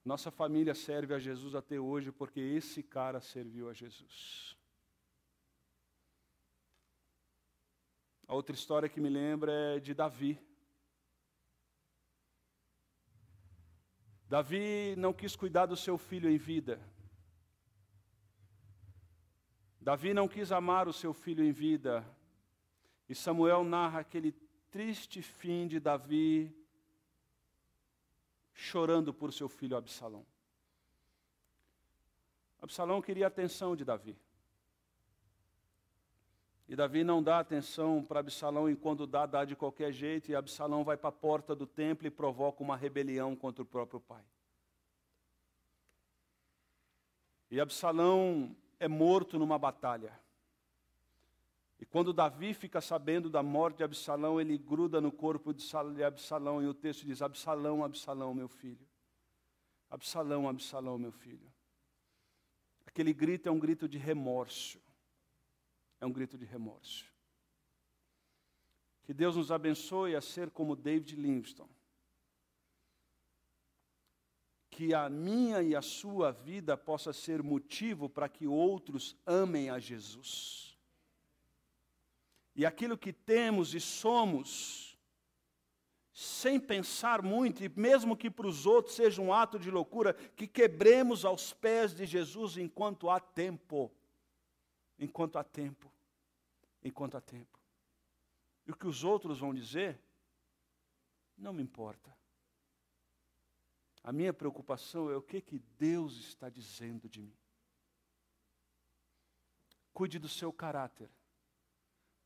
nossa 0.03 0.31
família 0.31 0.75
serve 0.75 1.13
a 1.13 1.19
Jesus 1.19 1.55
até 1.55 1.79
hoje 1.79 2.11
porque 2.11 2.41
esse 2.41 2.83
cara 2.83 3.21
serviu 3.21 3.69
a 3.69 3.75
Jesus? 3.75 4.57
A 8.27 8.35
outra 8.35 8.55
história 8.55 8.89
que 8.89 8.99
me 8.99 9.11
lembra 9.11 9.53
é 9.77 9.79
de 9.79 9.93
Davi. 9.93 10.41
Davi 14.27 14.95
não 14.97 15.13
quis 15.13 15.37
cuidar 15.37 15.67
do 15.67 15.77
seu 15.77 15.99
filho 15.99 16.31
em 16.31 16.39
vida. 16.39 16.81
Davi 19.79 20.15
não 20.15 20.27
quis 20.27 20.51
amar 20.51 20.89
o 20.89 20.93
seu 20.95 21.13
filho 21.13 21.45
em 21.45 21.53
vida. 21.53 22.05
E 23.09 23.15
Samuel 23.15 23.65
narra 23.65 24.01
aquele 24.01 24.33
triste 24.71 25.23
fim 25.23 25.67
de 25.67 25.81
Davi 25.81 26.55
chorando 28.53 29.15
por 29.15 29.33
seu 29.33 29.49
filho 29.49 29.77
Absalão. 29.77 30.27
Absalão 32.61 33.01
queria 33.01 33.27
a 33.27 33.29
atenção 33.29 33.77
de 33.77 33.85
Davi. 33.85 34.19
E 36.69 36.77
Davi 36.77 37.03
não 37.03 37.23
dá 37.23 37.39
atenção 37.39 38.05
para 38.05 38.21
Absalão, 38.21 38.69
e 38.69 38.77
quando 38.77 39.07
dá, 39.07 39.25
dá 39.25 39.45
de 39.45 39.57
qualquer 39.57 39.91
jeito, 39.91 40.31
e 40.31 40.35
Absalão 40.35 40.85
vai 40.85 40.99
para 40.99 41.09
a 41.09 41.13
porta 41.13 41.55
do 41.55 41.67
templo 41.67 42.07
e 42.07 42.11
provoca 42.11 42.63
uma 42.63 42.77
rebelião 42.77 43.35
contra 43.35 43.63
o 43.63 43.67
próprio 43.67 44.01
pai. 44.01 44.23
E 47.51 47.59
Absalão 47.59 48.55
é 48.79 48.87
morto 48.87 49.39
numa 49.39 49.59
batalha. 49.59 50.13
E 51.81 51.87
quando 51.87 52.13
Davi 52.13 52.55
fica 52.55 52.81
sabendo 52.81 53.31
da 53.31 53.43
morte 53.43 53.79
de 53.79 53.85
Absalão, 53.85 54.41
ele 54.41 54.59
gruda 54.59 55.01
no 55.01 55.13
corpo 55.13 55.55
de 55.55 56.03
Absalão, 56.03 56.61
e 56.63 56.67
o 56.67 56.75
texto 56.75 57.07
diz: 57.07 57.23
Absalão, 57.23 57.85
Absalão, 57.85 58.35
meu 58.35 58.49
filho. 58.49 58.87
Absalão, 59.89 60.49
Absalão, 60.49 60.99
meu 60.99 61.13
filho. 61.13 61.53
Aquele 62.85 63.13
grito 63.13 63.49
é 63.49 63.53
um 63.53 63.59
grito 63.59 63.89
de 63.89 63.97
remorso. 63.97 64.81
É 66.01 66.07
um 66.07 66.13
grito 66.13 66.37
de 66.37 66.45
remorso. 66.45 67.07
Que 69.05 69.15
Deus 69.15 69.37
nos 69.37 69.51
abençoe 69.53 70.17
a 70.17 70.21
ser 70.21 70.51
como 70.51 70.77
David 70.77 71.17
Livingstone. 71.17 71.71
Que 74.69 74.93
a 74.93 75.09
minha 75.09 75.63
e 75.63 75.75
a 75.75 75.81
sua 75.81 76.31
vida 76.31 76.77
possa 76.77 77.13
ser 77.13 77.43
motivo 77.43 78.09
para 78.09 78.29
que 78.29 78.47
outros 78.47 79.17
amem 79.25 79.71
a 79.71 79.79
Jesus. 79.79 80.68
E 82.59 82.67
aquilo 82.67 82.99
que 82.99 83.13
temos 83.13 83.73
e 83.73 83.79
somos, 83.79 84.99
sem 86.13 86.59
pensar 86.59 87.23
muito, 87.23 87.63
e 87.63 87.69
mesmo 87.69 88.17
que 88.17 88.29
para 88.29 88.49
os 88.49 88.67
outros 88.67 88.97
seja 88.97 89.23
um 89.23 89.33
ato 89.33 89.61
de 89.61 89.71
loucura, 89.71 90.13
que 90.13 90.49
quebremos 90.49 91.25
aos 91.25 91.53
pés 91.53 91.95
de 91.95 92.05
Jesus 92.05 92.57
enquanto 92.57 93.09
há 93.09 93.21
tempo. 93.21 93.93
Enquanto 94.99 95.39
há 95.39 95.45
tempo. 95.45 95.89
Enquanto 96.83 97.17
há 97.17 97.21
tempo. 97.21 97.61
E 98.67 98.73
o 98.73 98.77
que 98.77 98.89
os 98.89 99.05
outros 99.05 99.39
vão 99.39 99.55
dizer, 99.55 100.03
não 101.37 101.53
me 101.53 101.63
importa. 101.63 102.13
A 104.03 104.11
minha 104.11 104.33
preocupação 104.33 105.09
é 105.09 105.17
o 105.17 105.23
que, 105.23 105.41
que 105.41 105.61
Deus 105.79 106.17
está 106.17 106.49
dizendo 106.51 107.09
de 107.09 107.23
mim. 107.23 107.39
Cuide 109.93 110.19
do 110.19 110.29
seu 110.29 110.53
caráter 110.53 111.09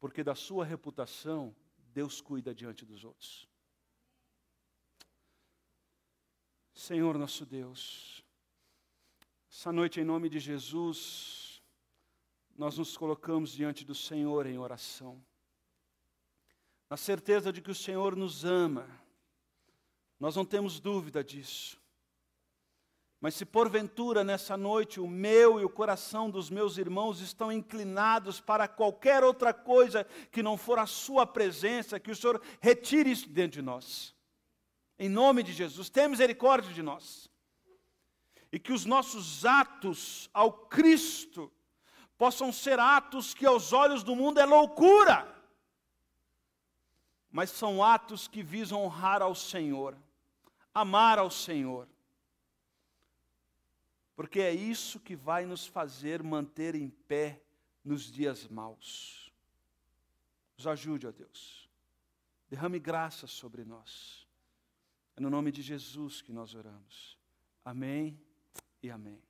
porque 0.02 0.24
da 0.24 0.34
sua 0.34 0.64
reputação 0.64 1.54
Deus 1.94 2.20
cuida 2.20 2.52
diante 2.52 2.84
dos 2.84 3.04
outros. 3.04 3.48
Senhor 6.74 7.16
nosso 7.16 7.46
Deus, 7.46 8.24
essa 9.48 9.70
noite 9.70 10.00
em 10.00 10.04
nome 10.04 10.28
de 10.28 10.40
Jesus, 10.40 11.62
nós 12.56 12.76
nos 12.78 12.96
colocamos 12.96 13.52
diante 13.52 13.84
do 13.84 13.94
Senhor 13.94 14.44
em 14.46 14.58
oração, 14.58 15.24
na 16.90 16.96
certeza 16.96 17.52
de 17.52 17.62
que 17.62 17.70
o 17.70 17.74
Senhor 17.74 18.16
nos 18.16 18.44
ama, 18.44 18.88
nós 20.18 20.34
não 20.34 20.44
temos 20.44 20.80
dúvida 20.80 21.22
disso. 21.22 21.80
Mas 23.22 23.36
se 23.36 23.44
porventura 23.46 24.24
nessa 24.24 24.56
noite 24.56 24.98
o 24.98 25.06
meu 25.06 25.60
e 25.60 25.64
o 25.64 25.70
coração 25.70 26.28
dos 26.28 26.50
meus 26.50 26.76
irmãos 26.76 27.20
estão 27.20 27.52
inclinados 27.52 28.40
para 28.40 28.66
qualquer 28.66 29.22
outra 29.22 29.54
coisa 29.54 30.04
que 30.32 30.42
não 30.42 30.56
for 30.56 30.76
a 30.76 30.86
Sua 30.86 31.24
presença, 31.24 32.00
que 32.00 32.10
o 32.10 32.16
Senhor 32.16 32.42
retire 32.60 33.12
isso 33.12 33.28
dentro 33.28 33.52
de 33.52 33.62
nós. 33.62 34.12
Em 34.98 35.08
nome 35.08 35.44
de 35.44 35.52
Jesus, 35.52 35.88
tenha 35.88 36.08
misericórdia 36.08 36.74
de 36.74 36.82
nós. 36.82 37.30
E 38.50 38.58
que 38.58 38.72
os 38.72 38.84
nossos 38.84 39.46
atos 39.46 40.28
ao 40.34 40.52
Cristo 40.52 41.48
possam 42.18 42.52
ser 42.52 42.80
atos 42.80 43.34
que 43.34 43.46
aos 43.46 43.72
olhos 43.72 44.02
do 44.02 44.16
mundo 44.16 44.40
é 44.40 44.44
loucura, 44.44 45.32
mas 47.30 47.50
são 47.50 47.84
atos 47.84 48.26
que 48.26 48.42
visam 48.42 48.82
honrar 48.82 49.22
ao 49.22 49.32
Senhor, 49.36 49.96
amar 50.74 51.20
ao 51.20 51.30
Senhor 51.30 51.86
porque 54.22 54.38
é 54.38 54.54
isso 54.54 55.00
que 55.00 55.16
vai 55.16 55.44
nos 55.44 55.66
fazer 55.66 56.22
manter 56.22 56.76
em 56.76 56.88
pé 56.88 57.42
nos 57.84 58.04
dias 58.04 58.46
maus. 58.46 59.32
Nos 60.56 60.64
ajude, 60.64 61.08
ó 61.08 61.10
Deus. 61.10 61.68
Derrame 62.48 62.78
graça 62.78 63.26
sobre 63.26 63.64
nós. 63.64 64.24
É 65.16 65.20
no 65.20 65.28
nome 65.28 65.50
de 65.50 65.60
Jesus 65.60 66.22
que 66.22 66.32
nós 66.32 66.54
oramos. 66.54 67.18
Amém 67.64 68.16
e 68.80 68.92
amém. 68.92 69.20